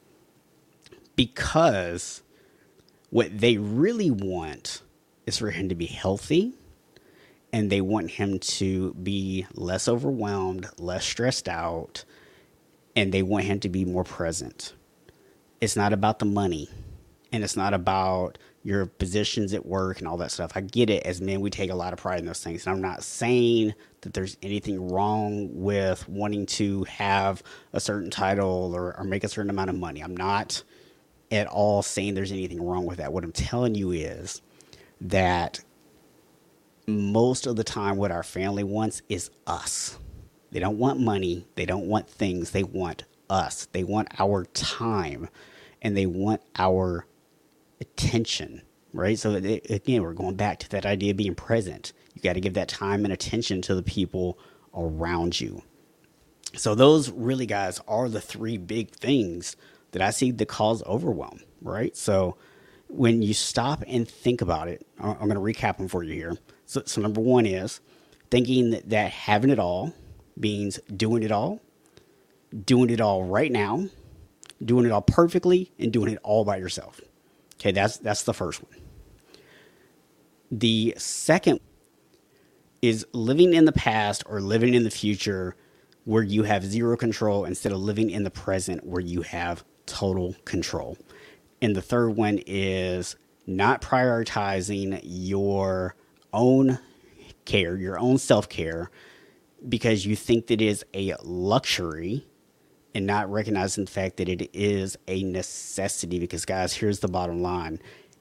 Because 1.16 2.22
what 3.10 3.38
they 3.38 3.58
really 3.58 4.12
want 4.12 4.82
is 5.26 5.38
for 5.38 5.52
him 5.52 5.70
to 5.70 5.76
be 5.76 5.86
healthy 5.86 6.54
and 7.56 7.70
they 7.70 7.80
want 7.80 8.12
him 8.12 8.38
to 8.38 8.94
be 8.96 9.48
less 9.54 9.88
overwhelmed, 9.88 10.68
less 10.78 11.06
stressed 11.06 11.48
out, 11.48 12.04
and 12.98 13.14
they 13.14 13.24
want 13.24 13.46
him 13.46 13.62
to 13.62 13.70
be 13.70 13.86
more 13.86 14.04
present. 14.04 14.74
It's 15.62 15.78
not 15.78 15.94
about 15.94 16.20
the 16.20 16.26
money 16.26 16.70
and 17.32 17.46
it's 17.46 17.56
not 17.56 17.74
about 17.74 18.38
your 18.64 18.86
positions 18.86 19.54
at 19.54 19.66
work 19.66 20.00
and 20.00 20.08
all 20.08 20.18
that 20.18 20.32
stuff. 20.32 20.52
I 20.54 20.62
get 20.62 20.90
it. 20.90 21.04
As 21.04 21.22
men, 21.22 21.40
we 21.40 21.50
take 21.50 21.72
a 21.72 21.76
lot 21.76 21.94
of 21.94 22.00
pride 22.00 22.20
in 22.20 22.26
those 22.26 22.44
things. 22.44 22.68
And 22.68 22.76
I'm 22.76 22.82
not 22.82 23.04
saying 23.04 23.74
that 24.02 24.14
there's 24.14 24.36
anything 24.44 24.90
wrong 24.90 25.48
with 25.54 26.10
wanting 26.10 26.48
to 26.48 26.84
have 26.84 27.42
a 27.72 27.80
certain 27.80 28.10
title 28.10 28.74
or, 28.76 28.98
or 28.98 29.06
make 29.06 29.24
a 29.24 29.30
certain 29.30 29.50
amount 29.50 29.70
of 29.70 29.78
money. 29.78 30.02
I'm 30.02 30.18
not 30.18 30.62
at 31.32 31.48
all 31.48 31.84
saying 31.84 32.16
there's 32.16 32.34
anything 32.34 32.62
wrong 32.62 32.86
with 32.86 32.98
that. 32.98 33.14
What 33.14 33.24
I'm 33.24 33.32
telling 33.32 33.76
you 33.76 33.92
is 33.92 34.42
that 35.00 35.62
most 36.88 37.48
of 37.48 37.56
the 37.56 37.64
time, 37.64 37.98
what 37.98 38.12
our 38.12 38.24
family 38.24 38.64
wants 38.64 39.02
is 39.10 39.30
us. 39.48 39.98
They 40.52 40.60
don't 40.60 40.78
want 40.78 41.00
money. 41.00 41.46
They 41.56 41.66
don't 41.66 41.88
want 41.88 42.10
things. 42.10 42.52
They 42.52 42.64
want 42.64 43.04
us. 43.30 43.68
They 43.72 43.84
want 43.84 44.10
our 44.20 44.46
time 44.46 45.30
and 45.82 45.98
they 45.98 46.06
want 46.06 46.42
our 46.58 47.06
attention, 47.82 48.62
right? 48.94 49.20
So 49.20 49.36
again, 49.36 50.04
we're 50.04 50.14
going 50.14 50.36
back 50.36 50.60
to 50.60 50.70
that 50.70 50.86
idea 50.86 51.12
of 51.12 51.18
being 51.18 51.36
present. 51.36 51.94
You 52.14 52.22
got 52.22 52.34
to 52.34 52.42
give 52.42 52.54
that 52.54 52.70
time 52.70 53.04
and 53.04 53.14
attention 53.14 53.62
to 53.64 53.76
the 53.76 53.84
people 53.84 54.40
around 54.74 55.40
you. 55.40 55.62
So 56.56 56.74
those 56.74 57.12
really, 57.12 57.46
guys, 57.46 57.82
are 57.88 58.08
the 58.08 58.22
three 58.22 58.58
big 58.58 58.92
things 58.92 59.58
that 59.92 60.02
I 60.02 60.12
see 60.12 60.32
that 60.32 60.48
cause 60.48 60.84
overwhelm, 60.84 61.42
right? 61.62 61.96
So 61.98 62.38
when 62.88 63.22
you 63.22 63.34
stop 63.34 63.84
and 63.88 64.08
think 64.08 64.42
about 64.42 64.70
it, 64.70 64.88
I'm 65.00 65.28
going 65.28 65.32
to 65.32 65.40
recap 65.40 65.78
them 65.78 65.88
for 65.90 66.04
you 66.04 66.14
here. 66.14 66.38
So, 66.66 66.84
so 66.86 67.02
number 67.02 67.22
one 67.22 67.46
is 67.46 67.80
thinking 68.32 68.72
that, 68.72 68.90
that 68.90 69.12
having 69.12 69.50
it 69.50 69.60
all 69.60 69.94
means 70.36 70.80
doing 70.96 71.24
it 71.24 71.32
all, 71.32 71.62
doing 72.66 72.90
it 72.90 73.02
all 73.02 73.24
right 73.24 73.52
now, 73.52 73.88
doing 74.64 74.86
it 74.86 74.92
all 74.92 75.02
perfectly, 75.02 75.72
and 75.80 75.92
doing 75.92 76.12
it 76.14 76.20
all 76.24 76.44
by 76.44 76.58
yourself. 76.58 77.00
Okay, 77.56 77.72
that's 77.72 77.98
that's 77.98 78.24
the 78.24 78.34
first 78.34 78.64
one. 78.64 78.74
The 80.52 80.94
second 80.98 81.60
is 82.82 83.06
living 83.14 83.54
in 83.54 83.66
the 83.66 83.72
past 83.72 84.24
or 84.28 84.42
living 84.42 84.74
in 84.74 84.84
the 84.84 84.92
future 84.92 85.56
where 86.04 86.22
you 86.24 86.44
have 86.44 86.64
zero 86.64 86.96
control 86.96 87.46
instead 87.46 87.72
of 87.72 87.80
living 87.80 88.12
in 88.12 88.24
the 88.24 88.30
present 88.30 88.86
where 88.86 89.02
you 89.02 89.24
have 89.24 89.64
total 89.86 90.36
control. 90.46 90.98
And 91.62 91.76
the 91.76 91.82
third 91.82 92.10
one 92.10 92.40
is 92.46 93.16
not 93.48 93.82
prioritizing 93.82 95.00
your 95.04 95.96
own 96.36 96.80
care, 97.46 97.78
your 97.78 97.98
own 97.98 98.18
self 98.18 98.50
care, 98.50 98.92
because 99.68 100.06
you 100.06 100.16
think 100.16 100.48
that 100.48 100.62
is 100.62 100.86
a 100.94 101.16
luxury 101.24 102.26
and 102.94 103.06
not 103.06 103.32
recognizing 103.32 103.86
the 103.86 103.92
fact 103.92 104.18
that 104.18 104.30
it 104.30 104.50
is 104.54 104.98
a 105.08 105.24
necessity. 105.24 106.20
Because, 106.20 106.46
guys, 106.46 106.74
here's 106.74 107.00
the 107.00 107.08
bottom 107.08 107.42
line 107.42 107.80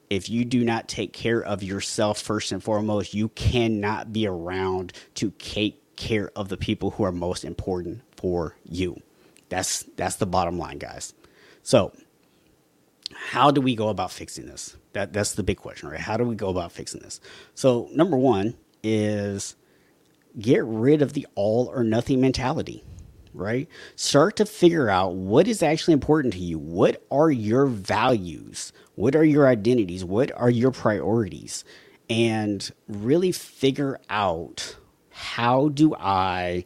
if 0.09 0.29
you 0.29 0.45
do 0.45 0.63
not 0.63 0.87
take 0.87 1.13
care 1.13 1.41
of 1.41 1.63
yourself 1.63 2.21
first 2.21 2.51
and 2.51 2.63
foremost, 2.63 3.13
you 3.13 3.29
cannot 3.29 4.13
be 4.13 4.27
around 4.27 4.93
to 5.15 5.31
take 5.31 5.81
care 5.95 6.31
of 6.35 6.49
the 6.49 6.57
people 6.57 6.91
who 6.91 7.03
are 7.03 7.11
most 7.11 7.43
important 7.43 8.01
for 8.15 8.55
you. 8.65 9.01
That's 9.49 9.83
that's 9.95 10.17
the 10.17 10.25
bottom 10.25 10.57
line, 10.57 10.77
guys. 10.77 11.13
So, 11.63 11.93
how 13.13 13.51
do 13.51 13.61
we 13.61 13.75
go 13.75 13.89
about 13.89 14.11
fixing 14.11 14.45
this? 14.45 14.77
That 14.93 15.13
that's 15.13 15.33
the 15.33 15.43
big 15.43 15.57
question, 15.57 15.89
right? 15.89 15.99
How 15.99 16.17
do 16.17 16.23
we 16.23 16.35
go 16.35 16.49
about 16.49 16.71
fixing 16.71 17.01
this? 17.01 17.19
So, 17.53 17.89
number 17.93 18.17
1 18.17 18.55
is 18.83 19.55
get 20.39 20.63
rid 20.65 21.01
of 21.01 21.13
the 21.13 21.27
all 21.35 21.71
or 21.73 21.83
nothing 21.83 22.21
mentality 22.21 22.83
right? 23.35 23.67
Start 23.95 24.37
to 24.37 24.45
figure 24.45 24.89
out 24.89 25.15
what 25.15 25.47
is 25.47 25.61
actually 25.61 25.93
important 25.93 26.33
to 26.33 26.39
you. 26.39 26.57
What 26.57 27.05
are 27.11 27.29
your 27.29 27.65
values? 27.65 28.71
What 28.95 29.15
are 29.15 29.23
your 29.23 29.47
identities? 29.47 30.03
What 30.03 30.31
are 30.31 30.49
your 30.49 30.71
priorities? 30.71 31.63
And 32.09 32.71
really 32.87 33.31
figure 33.31 33.99
out 34.09 34.77
how 35.09 35.69
do 35.69 35.95
I 35.95 36.65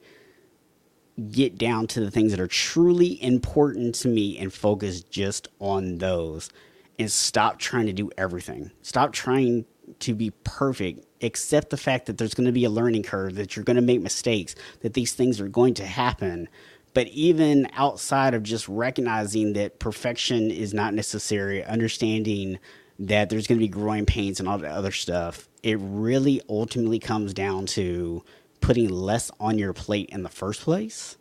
get 1.20 1.58
down 1.58 1.88
to 1.88 2.00
the 2.00 2.12
things 2.12 2.32
that 2.32 2.40
are 2.40 2.48
truly 2.48 3.22
important 3.22 3.96
to 3.96 4.08
me 4.08 4.38
and 4.38 4.54
focus 4.54 5.02
just 5.02 5.48
on 5.60 5.98
those 5.98 6.50
and 6.98 7.12
stop 7.12 7.60
trying 7.60 7.86
to 7.86 7.94
do 7.94 8.10
everything. 8.18 8.72
Stop 8.82 9.14
trying 9.14 9.66
to 10.00 10.14
be 10.14 10.32
perfect 10.44 11.06
accept 11.22 11.70
the 11.70 11.78
fact 11.78 12.06
that 12.06 12.18
there's 12.18 12.34
going 12.34 12.46
to 12.46 12.52
be 12.52 12.66
a 12.66 12.70
learning 12.70 13.04
curve, 13.04 13.36
that 13.36 13.56
you're 13.56 13.66
going 13.66 13.76
to 13.76 13.82
make 13.82 14.02
mistakes, 14.02 14.56
that 14.82 14.94
these 14.94 15.14
things 15.14 15.40
are 15.42 15.48
going 15.48 15.74
to 15.76 15.86
happen. 15.86 16.48
But 16.94 17.08
even 17.08 17.68
outside 17.74 18.34
of 18.34 18.44
just 18.44 18.68
recognizing 18.68 19.54
that 19.54 19.80
perfection 19.80 20.52
is 20.52 20.74
not 20.74 20.94
necessary, 20.94 21.64
understanding 21.64 22.60
that 23.00 23.30
there's 23.30 23.48
going 23.48 23.60
to 23.60 23.64
be 23.64 23.70
growing 23.70 24.06
pains 24.06 24.40
and 24.40 24.50
all 24.50 24.58
that 24.58 24.72
other 24.72 24.92
stuff, 24.92 25.48
it 25.64 25.78
really 25.80 26.42
ultimately 26.50 27.00
comes 27.00 27.34
down 27.34 27.66
to 27.68 28.24
putting 28.62 28.90
less 28.90 29.32
on 29.40 29.58
your 29.58 29.74
plate 29.74 30.10
in 30.10 30.24
the 30.24 30.30
first 30.30 30.62
place 30.62 31.18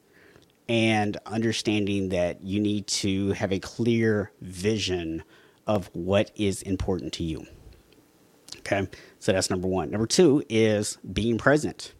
and 0.68 1.16
understanding 1.26 2.10
that 2.10 2.42
you 2.42 2.60
need 2.60 2.86
to 2.86 3.32
have 3.32 3.52
a 3.52 3.58
clear 3.58 4.30
vision 4.40 5.22
of 5.66 5.90
what 5.92 6.30
is 6.36 6.62
important 6.62 7.12
to 7.14 7.24
you. 7.24 7.46
Okay. 8.58 8.86
So 9.18 9.32
that's 9.32 9.50
number 9.50 9.68
one. 9.68 9.90
Number 9.90 10.06
two 10.06 10.42
is 10.48 10.98
being 11.12 11.38
present, 11.38 11.94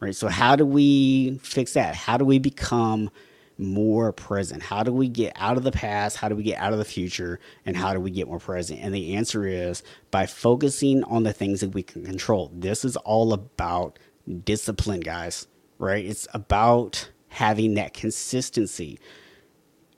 right? 0.00 0.14
So, 0.14 0.28
how 0.28 0.56
do 0.56 0.66
we 0.66 1.38
fix 1.42 1.74
that? 1.74 1.94
How 1.94 2.16
do 2.16 2.24
we 2.24 2.38
become 2.38 3.10
more 3.58 4.12
present? 4.12 4.62
How 4.62 4.82
do 4.82 4.92
we 4.92 5.08
get 5.08 5.32
out 5.36 5.56
of 5.56 5.62
the 5.62 5.72
past? 5.72 6.16
How 6.16 6.28
do 6.28 6.34
we 6.34 6.42
get 6.42 6.58
out 6.58 6.72
of 6.72 6.78
the 6.78 6.84
future? 6.84 7.38
And 7.66 7.76
how 7.76 7.92
do 7.92 8.00
we 8.00 8.10
get 8.10 8.26
more 8.26 8.38
present? 8.38 8.80
And 8.82 8.94
the 8.94 9.14
answer 9.14 9.46
is 9.46 9.82
by 10.10 10.26
focusing 10.26 11.04
on 11.04 11.22
the 11.22 11.32
things 11.32 11.60
that 11.60 11.74
we 11.74 11.82
can 11.82 12.04
control. 12.04 12.50
This 12.54 12.84
is 12.84 12.96
all 12.96 13.32
about 13.32 13.98
discipline, 14.44 15.00
guys. 15.00 15.46
right? 15.78 16.04
It's 16.04 16.28
about 16.32 17.10
having 17.28 17.74
that 17.74 17.94
consistency. 17.94 18.98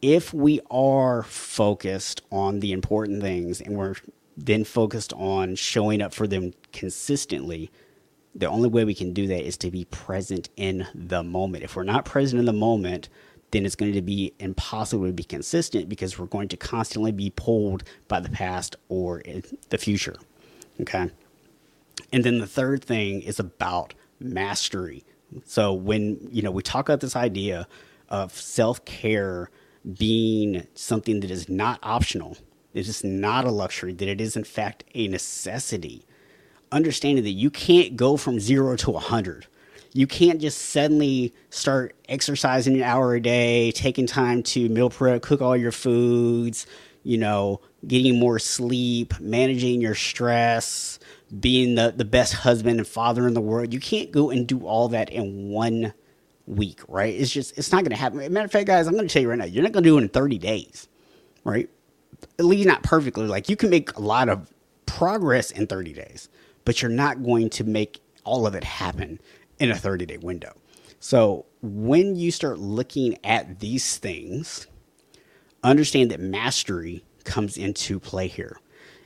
If 0.00 0.32
we 0.32 0.60
are 0.70 1.22
focused 1.22 2.22
on 2.30 2.60
the 2.60 2.72
important 2.72 3.22
things 3.22 3.60
and 3.60 3.76
we're 3.76 3.94
then 4.36 4.64
focused 4.64 5.12
on 5.14 5.54
showing 5.56 6.00
up 6.00 6.14
for 6.14 6.26
them 6.26 6.54
consistently, 6.72 7.70
the 8.34 8.46
only 8.46 8.68
way 8.68 8.84
we 8.84 8.94
can 8.94 9.12
do 9.12 9.26
that 9.26 9.46
is 9.46 9.56
to 9.58 9.70
be 9.70 9.84
present 9.86 10.48
in 10.56 10.86
the 10.94 11.22
moment. 11.22 11.64
If 11.64 11.76
we're 11.76 11.82
not 11.82 12.04
present 12.04 12.40
in 12.40 12.46
the 12.46 12.52
moment, 12.52 13.08
then 13.50 13.66
it's 13.66 13.76
going 13.76 13.92
to 13.92 14.02
be 14.02 14.32
impossible 14.38 15.06
to 15.06 15.12
be 15.12 15.24
consistent 15.24 15.88
because 15.88 16.18
we're 16.18 16.26
going 16.26 16.48
to 16.48 16.56
constantly 16.56 17.12
be 17.12 17.30
pulled 17.30 17.84
by 18.08 18.20
the 18.20 18.30
past 18.30 18.76
or 18.88 19.22
the 19.68 19.78
future. 19.78 20.16
Okay. 20.80 21.10
And 22.10 22.24
then 22.24 22.38
the 22.38 22.46
third 22.46 22.82
thing 22.82 23.20
is 23.20 23.38
about 23.38 23.92
mastery. 24.22 25.04
So 25.44 25.72
when, 25.72 26.28
you 26.30 26.42
know, 26.42 26.50
we 26.50 26.62
talk 26.62 26.88
about 26.88 27.00
this 27.00 27.16
idea 27.16 27.66
of 28.08 28.34
self-care 28.34 29.50
being 29.98 30.66
something 30.74 31.20
that 31.20 31.30
is 31.30 31.48
not 31.48 31.78
optional, 31.82 32.36
it 32.74 32.86
is 32.86 33.02
not 33.02 33.44
a 33.44 33.50
luxury, 33.50 33.92
that 33.94 34.08
it 34.08 34.20
is 34.20 34.36
in 34.36 34.44
fact 34.44 34.84
a 34.94 35.08
necessity. 35.08 36.04
Understanding 36.70 37.24
that 37.24 37.30
you 37.30 37.50
can't 37.50 37.96
go 37.96 38.16
from 38.16 38.40
zero 38.40 38.76
to 38.76 38.92
a 38.92 38.98
hundred. 38.98 39.46
You 39.94 40.06
can't 40.06 40.40
just 40.40 40.58
suddenly 40.58 41.34
start 41.50 41.94
exercising 42.08 42.76
an 42.76 42.82
hour 42.82 43.14
a 43.14 43.20
day, 43.20 43.72
taking 43.72 44.06
time 44.06 44.42
to 44.44 44.68
meal 44.70 44.88
prep, 44.88 45.20
cook 45.20 45.42
all 45.42 45.56
your 45.56 45.72
foods, 45.72 46.66
you 47.02 47.18
know, 47.18 47.60
getting 47.86 48.18
more 48.18 48.38
sleep, 48.38 49.12
managing 49.20 49.82
your 49.82 49.94
stress, 49.94 50.98
being 51.38 51.74
the, 51.76 51.92
the 51.96 52.04
best 52.04 52.34
husband 52.34 52.78
and 52.78 52.86
father 52.86 53.26
in 53.26 53.34
the 53.34 53.40
world. 53.40 53.72
You 53.72 53.80
can't 53.80 54.10
go 54.10 54.30
and 54.30 54.46
do 54.46 54.60
all 54.66 54.88
that 54.88 55.10
in 55.10 55.50
one 55.50 55.94
week, 56.46 56.80
right? 56.88 57.14
It's 57.14 57.30
just, 57.30 57.56
it's 57.56 57.72
not 57.72 57.82
going 57.84 57.90
to 57.90 57.96
happen. 57.96 58.18
Matter 58.32 58.46
of 58.46 58.52
fact, 58.52 58.66
guys, 58.66 58.86
I'm 58.86 58.94
going 58.94 59.08
to 59.08 59.12
tell 59.12 59.22
you 59.22 59.30
right 59.30 59.38
now, 59.38 59.44
you're 59.44 59.62
not 59.62 59.72
going 59.72 59.84
to 59.84 59.88
do 59.90 59.98
it 59.98 60.02
in 60.02 60.08
30 60.08 60.38
days, 60.38 60.88
right? 61.44 61.70
At 62.38 62.44
least 62.44 62.66
not 62.66 62.82
perfectly. 62.82 63.26
Like 63.26 63.48
you 63.48 63.56
can 63.56 63.70
make 63.70 63.96
a 63.96 64.00
lot 64.00 64.28
of 64.28 64.52
progress 64.86 65.50
in 65.50 65.66
30 65.66 65.92
days, 65.94 66.28
but 66.64 66.82
you're 66.82 66.90
not 66.90 67.22
going 67.22 67.50
to 67.50 67.64
make 67.64 68.02
all 68.24 68.46
of 68.46 68.54
it 68.54 68.64
happen 68.64 69.20
in 69.58 69.70
a 69.70 69.76
30 69.76 70.06
day 70.06 70.18
window. 70.18 70.52
So 71.00 71.46
when 71.62 72.14
you 72.14 72.30
start 72.30 72.58
looking 72.58 73.16
at 73.24 73.60
these 73.60 73.96
things, 73.96 74.66
understand 75.64 76.10
that 76.10 76.20
mastery 76.20 77.04
comes 77.24 77.56
into 77.56 77.98
play 77.98 78.28
here. 78.28 78.60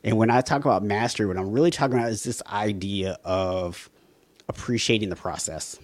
And 0.07 0.17
when 0.17 0.31
I 0.31 0.41
talk 0.41 0.65
about 0.65 0.85
mastery, 0.85 1.27
what 1.27 1.37
I'm 1.37 1.51
really 1.51 1.73
talking 1.73 1.99
about 1.99 2.11
is 2.11 2.23
this 2.23 2.41
idea 2.47 3.19
of 3.25 3.91
appreciating 4.49 5.09
the 5.09 5.17
process. 5.17 5.81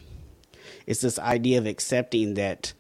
It's 0.87 1.01
this 1.01 1.19
idea 1.19 1.59
of 1.59 1.67
accepting 1.67 2.35
that 2.35 2.73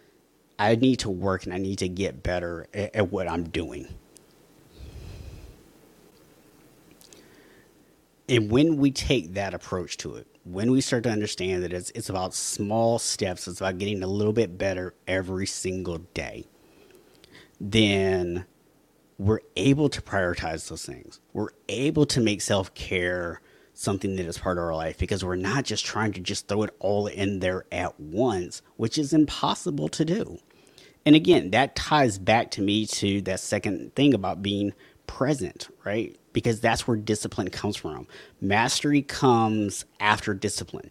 I 0.56 0.76
need 0.76 1.00
to 1.00 1.10
work 1.10 1.44
and 1.44 1.52
I 1.52 1.58
need 1.58 1.80
to 1.80 1.88
get 1.88 2.22
better 2.22 2.68
at, 2.72 2.94
at 2.94 3.10
what 3.10 3.28
I'm 3.28 3.42
doing. 3.48 3.88
And 8.28 8.48
when 8.48 8.76
we 8.76 8.92
take 8.92 9.34
that 9.34 9.52
approach 9.52 9.96
to 9.98 10.14
it, 10.14 10.28
when 10.44 10.70
we 10.70 10.80
start 10.80 11.02
to 11.02 11.10
understand 11.10 11.64
that 11.64 11.72
it's 11.72 11.90
it's 11.90 12.08
about 12.08 12.34
small 12.34 13.00
steps, 13.00 13.48
it's 13.48 13.60
about 13.60 13.78
getting 13.78 14.04
a 14.04 14.06
little 14.06 14.32
bit 14.32 14.58
better 14.58 14.94
every 15.08 15.46
single 15.46 15.98
day, 16.14 16.44
then 17.60 18.46
we're 19.18 19.40
able 19.56 19.88
to 19.88 20.02
prioritize 20.02 20.68
those 20.68 20.84
things. 20.84 21.20
We're 21.32 21.50
able 21.68 22.06
to 22.06 22.20
make 22.20 22.40
self 22.40 22.74
care 22.74 23.40
something 23.74 24.16
that 24.16 24.26
is 24.26 24.38
part 24.38 24.58
of 24.58 24.64
our 24.64 24.74
life 24.74 24.98
because 24.98 25.24
we're 25.24 25.36
not 25.36 25.64
just 25.64 25.84
trying 25.84 26.12
to 26.12 26.20
just 26.20 26.46
throw 26.48 26.62
it 26.62 26.74
all 26.78 27.06
in 27.06 27.40
there 27.40 27.64
at 27.72 27.98
once, 27.98 28.62
which 28.76 28.98
is 28.98 29.12
impossible 29.12 29.88
to 29.88 30.04
do. 30.04 30.38
And 31.04 31.16
again, 31.16 31.50
that 31.50 31.74
ties 31.74 32.18
back 32.18 32.50
to 32.52 32.62
me 32.62 32.86
to 32.86 33.20
that 33.22 33.40
second 33.40 33.94
thing 33.94 34.14
about 34.14 34.42
being 34.42 34.72
present, 35.06 35.68
right? 35.84 36.16
Because 36.32 36.60
that's 36.60 36.86
where 36.86 36.96
discipline 36.96 37.50
comes 37.50 37.76
from. 37.76 38.06
Mastery 38.40 39.02
comes 39.02 39.84
after 40.00 40.32
discipline. 40.34 40.90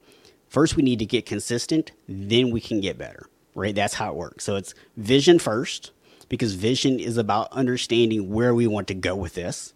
First, 0.49 0.75
we 0.75 0.83
need 0.83 0.99
to 0.99 1.05
get 1.05 1.25
consistent, 1.25 1.91
then 2.09 2.51
we 2.51 2.59
can 2.59 2.81
get 2.81 2.97
better, 2.97 3.27
right? 3.55 3.73
That's 3.73 3.93
how 3.93 4.11
it 4.11 4.15
works. 4.17 4.43
So 4.43 4.57
it's 4.57 4.73
vision 4.97 5.39
first, 5.39 5.91
because 6.31 6.53
vision 6.53 6.97
is 6.97 7.17
about 7.17 7.51
understanding 7.51 8.29
where 8.31 8.55
we 8.55 8.65
want 8.65 8.87
to 8.87 8.93
go 8.93 9.13
with 9.13 9.33
this. 9.33 9.73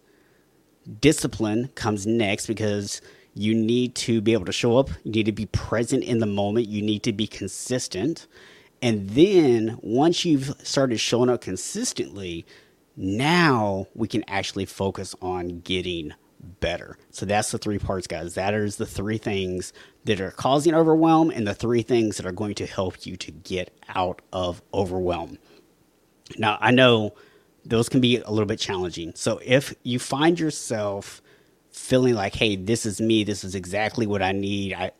Discipline 1.02 1.68
comes 1.74 2.06
next 2.06 2.46
because 2.46 3.02
you 3.34 3.54
need 3.54 3.94
to 3.94 4.22
be 4.22 4.32
able 4.32 4.46
to 4.46 4.52
show 4.52 4.78
up, 4.78 4.88
you 5.04 5.12
need 5.12 5.26
to 5.26 5.32
be 5.32 5.44
present 5.44 6.02
in 6.02 6.18
the 6.18 6.24
moment, 6.24 6.66
you 6.66 6.80
need 6.80 7.02
to 7.02 7.12
be 7.12 7.26
consistent. 7.26 8.26
And 8.80 9.10
then 9.10 9.78
once 9.82 10.24
you've 10.24 10.54
started 10.62 10.98
showing 10.98 11.28
up 11.28 11.42
consistently, 11.42 12.46
now 12.96 13.88
we 13.94 14.08
can 14.08 14.24
actually 14.26 14.64
focus 14.64 15.14
on 15.20 15.60
getting 15.60 16.14
better. 16.60 16.96
So 17.10 17.26
that's 17.26 17.50
the 17.50 17.58
three 17.58 17.78
parts, 17.78 18.06
guys. 18.06 18.32
That 18.32 18.54
is 18.54 18.76
the 18.76 18.86
three 18.86 19.18
things 19.18 19.74
that 20.06 20.22
are 20.22 20.30
causing 20.30 20.74
overwhelm 20.74 21.28
and 21.28 21.46
the 21.46 21.54
three 21.54 21.82
things 21.82 22.16
that 22.16 22.24
are 22.24 22.32
going 22.32 22.54
to 22.54 22.64
help 22.64 23.04
you 23.04 23.18
to 23.18 23.30
get 23.30 23.76
out 23.94 24.22
of 24.32 24.62
overwhelm. 24.72 25.36
Now, 26.38 26.58
I 26.60 26.70
know 26.70 27.14
those 27.64 27.88
can 27.88 28.00
be 28.00 28.18
a 28.18 28.30
little 28.30 28.46
bit 28.46 28.58
challenging. 28.60 29.12
So 29.14 29.40
if 29.44 29.74
you 29.82 29.98
find 29.98 30.38
yourself 30.38 31.22
feeling 31.70 32.14
like, 32.14 32.34
hey, 32.34 32.56
this 32.56 32.86
is 32.86 33.00
me, 33.00 33.24
this 33.24 33.44
is 33.44 33.54
exactly 33.54 34.06
what 34.06 34.22
I 34.22 34.32
need, 34.32 34.74
I, 34.74 34.92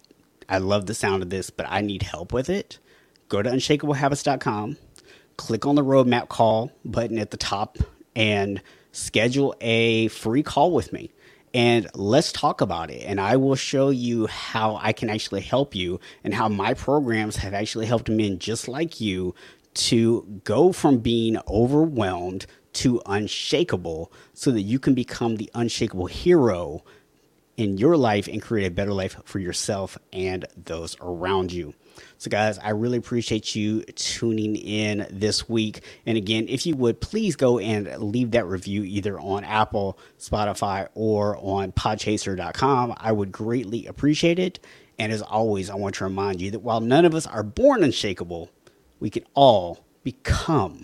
I 0.48 0.58
love 0.58 0.86
the 0.86 0.94
sound 0.94 1.22
of 1.22 1.30
this, 1.30 1.50
but 1.50 1.66
I 1.68 1.80
need 1.80 2.02
help 2.02 2.32
with 2.32 2.50
it, 2.50 2.78
go 3.28 3.42
to 3.42 3.50
unshakablehabits.com 3.50 4.76
click 5.36 5.66
on 5.66 5.74
the 5.74 5.84
roadmap 5.84 6.28
call 6.28 6.72
button 6.84 7.18
at 7.18 7.30
the 7.30 7.36
top 7.36 7.78
and 8.14 8.60
schedule 8.92 9.54
a 9.60 10.08
free 10.08 10.42
call 10.42 10.72
with 10.72 10.92
me 10.92 11.10
and 11.54 11.88
let's 11.94 12.32
talk 12.32 12.60
about 12.60 12.90
it. 12.90 13.02
And 13.06 13.20
I 13.20 13.36
will 13.36 13.54
show 13.54 13.90
you 13.90 14.26
how 14.26 14.76
I 14.76 14.92
can 14.92 15.08
actually 15.08 15.40
help 15.40 15.74
you 15.74 16.00
and 16.24 16.34
how 16.34 16.48
my 16.48 16.74
programs 16.74 17.36
have 17.36 17.54
actually 17.54 17.86
helped 17.86 18.08
men 18.08 18.38
just 18.38 18.68
like 18.68 19.00
you 19.00 19.34
to 19.76 20.40
go 20.44 20.72
from 20.72 20.98
being 20.98 21.38
overwhelmed 21.48 22.46
to 22.74 23.00
unshakable 23.06 24.12
so 24.34 24.50
that 24.50 24.62
you 24.62 24.78
can 24.78 24.94
become 24.94 25.36
the 25.36 25.50
unshakable 25.54 26.06
hero 26.06 26.84
in 27.56 27.78
your 27.78 27.96
life 27.96 28.28
and 28.28 28.42
create 28.42 28.66
a 28.66 28.70
better 28.70 28.92
life 28.92 29.16
for 29.24 29.38
yourself 29.38 29.96
and 30.12 30.44
those 30.56 30.96
around 31.00 31.52
you. 31.52 31.74
So, 32.18 32.30
guys, 32.30 32.58
I 32.58 32.70
really 32.70 32.98
appreciate 32.98 33.54
you 33.54 33.82
tuning 33.82 34.56
in 34.56 35.06
this 35.10 35.48
week. 35.48 35.82
And 36.04 36.18
again, 36.18 36.46
if 36.48 36.66
you 36.66 36.76
would 36.76 37.00
please 37.00 37.36
go 37.36 37.58
and 37.58 37.86
leave 37.98 38.32
that 38.32 38.46
review 38.46 38.84
either 38.84 39.18
on 39.18 39.44
Apple, 39.44 39.98
Spotify, 40.18 40.88
or 40.94 41.38
on 41.38 41.72
podchaser.com, 41.72 42.94
I 42.98 43.12
would 43.12 43.32
greatly 43.32 43.86
appreciate 43.86 44.38
it. 44.38 44.58
And 44.98 45.12
as 45.12 45.22
always, 45.22 45.70
I 45.70 45.74
want 45.76 45.94
to 45.96 46.04
remind 46.04 46.40
you 46.40 46.50
that 46.50 46.60
while 46.60 46.80
none 46.80 47.04
of 47.04 47.14
us 47.14 47.26
are 47.26 47.42
born 47.42 47.82
unshakable, 47.82 48.50
we 49.00 49.10
can 49.10 49.24
all 49.34 49.84
become 50.02 50.82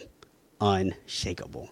unshakable. 0.60 1.70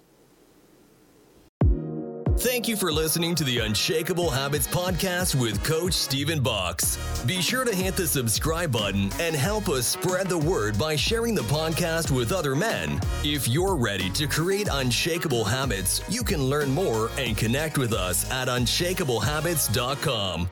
Thank 2.40 2.68
you 2.68 2.76
for 2.76 2.90
listening 2.90 3.34
to 3.34 3.44
the 3.44 3.58
Unshakable 3.58 4.30
Habits 4.30 4.66
Podcast 4.66 5.38
with 5.38 5.62
Coach 5.62 5.92
Stephen 5.92 6.40
Box. 6.40 6.96
Be 7.26 7.42
sure 7.42 7.66
to 7.66 7.74
hit 7.74 7.96
the 7.96 8.06
subscribe 8.06 8.72
button 8.72 9.10
and 9.20 9.36
help 9.36 9.68
us 9.68 9.86
spread 9.86 10.26
the 10.26 10.38
word 10.38 10.78
by 10.78 10.96
sharing 10.96 11.34
the 11.34 11.42
podcast 11.42 12.10
with 12.10 12.32
other 12.32 12.56
men. 12.56 12.98
If 13.22 13.46
you're 13.46 13.76
ready 13.76 14.08
to 14.10 14.26
create 14.26 14.68
unshakable 14.72 15.44
habits, 15.44 16.00
you 16.08 16.24
can 16.24 16.42
learn 16.42 16.70
more 16.70 17.10
and 17.18 17.36
connect 17.36 17.76
with 17.76 17.92
us 17.92 18.28
at 18.30 18.48
unshakablehabits.com. 18.48 20.48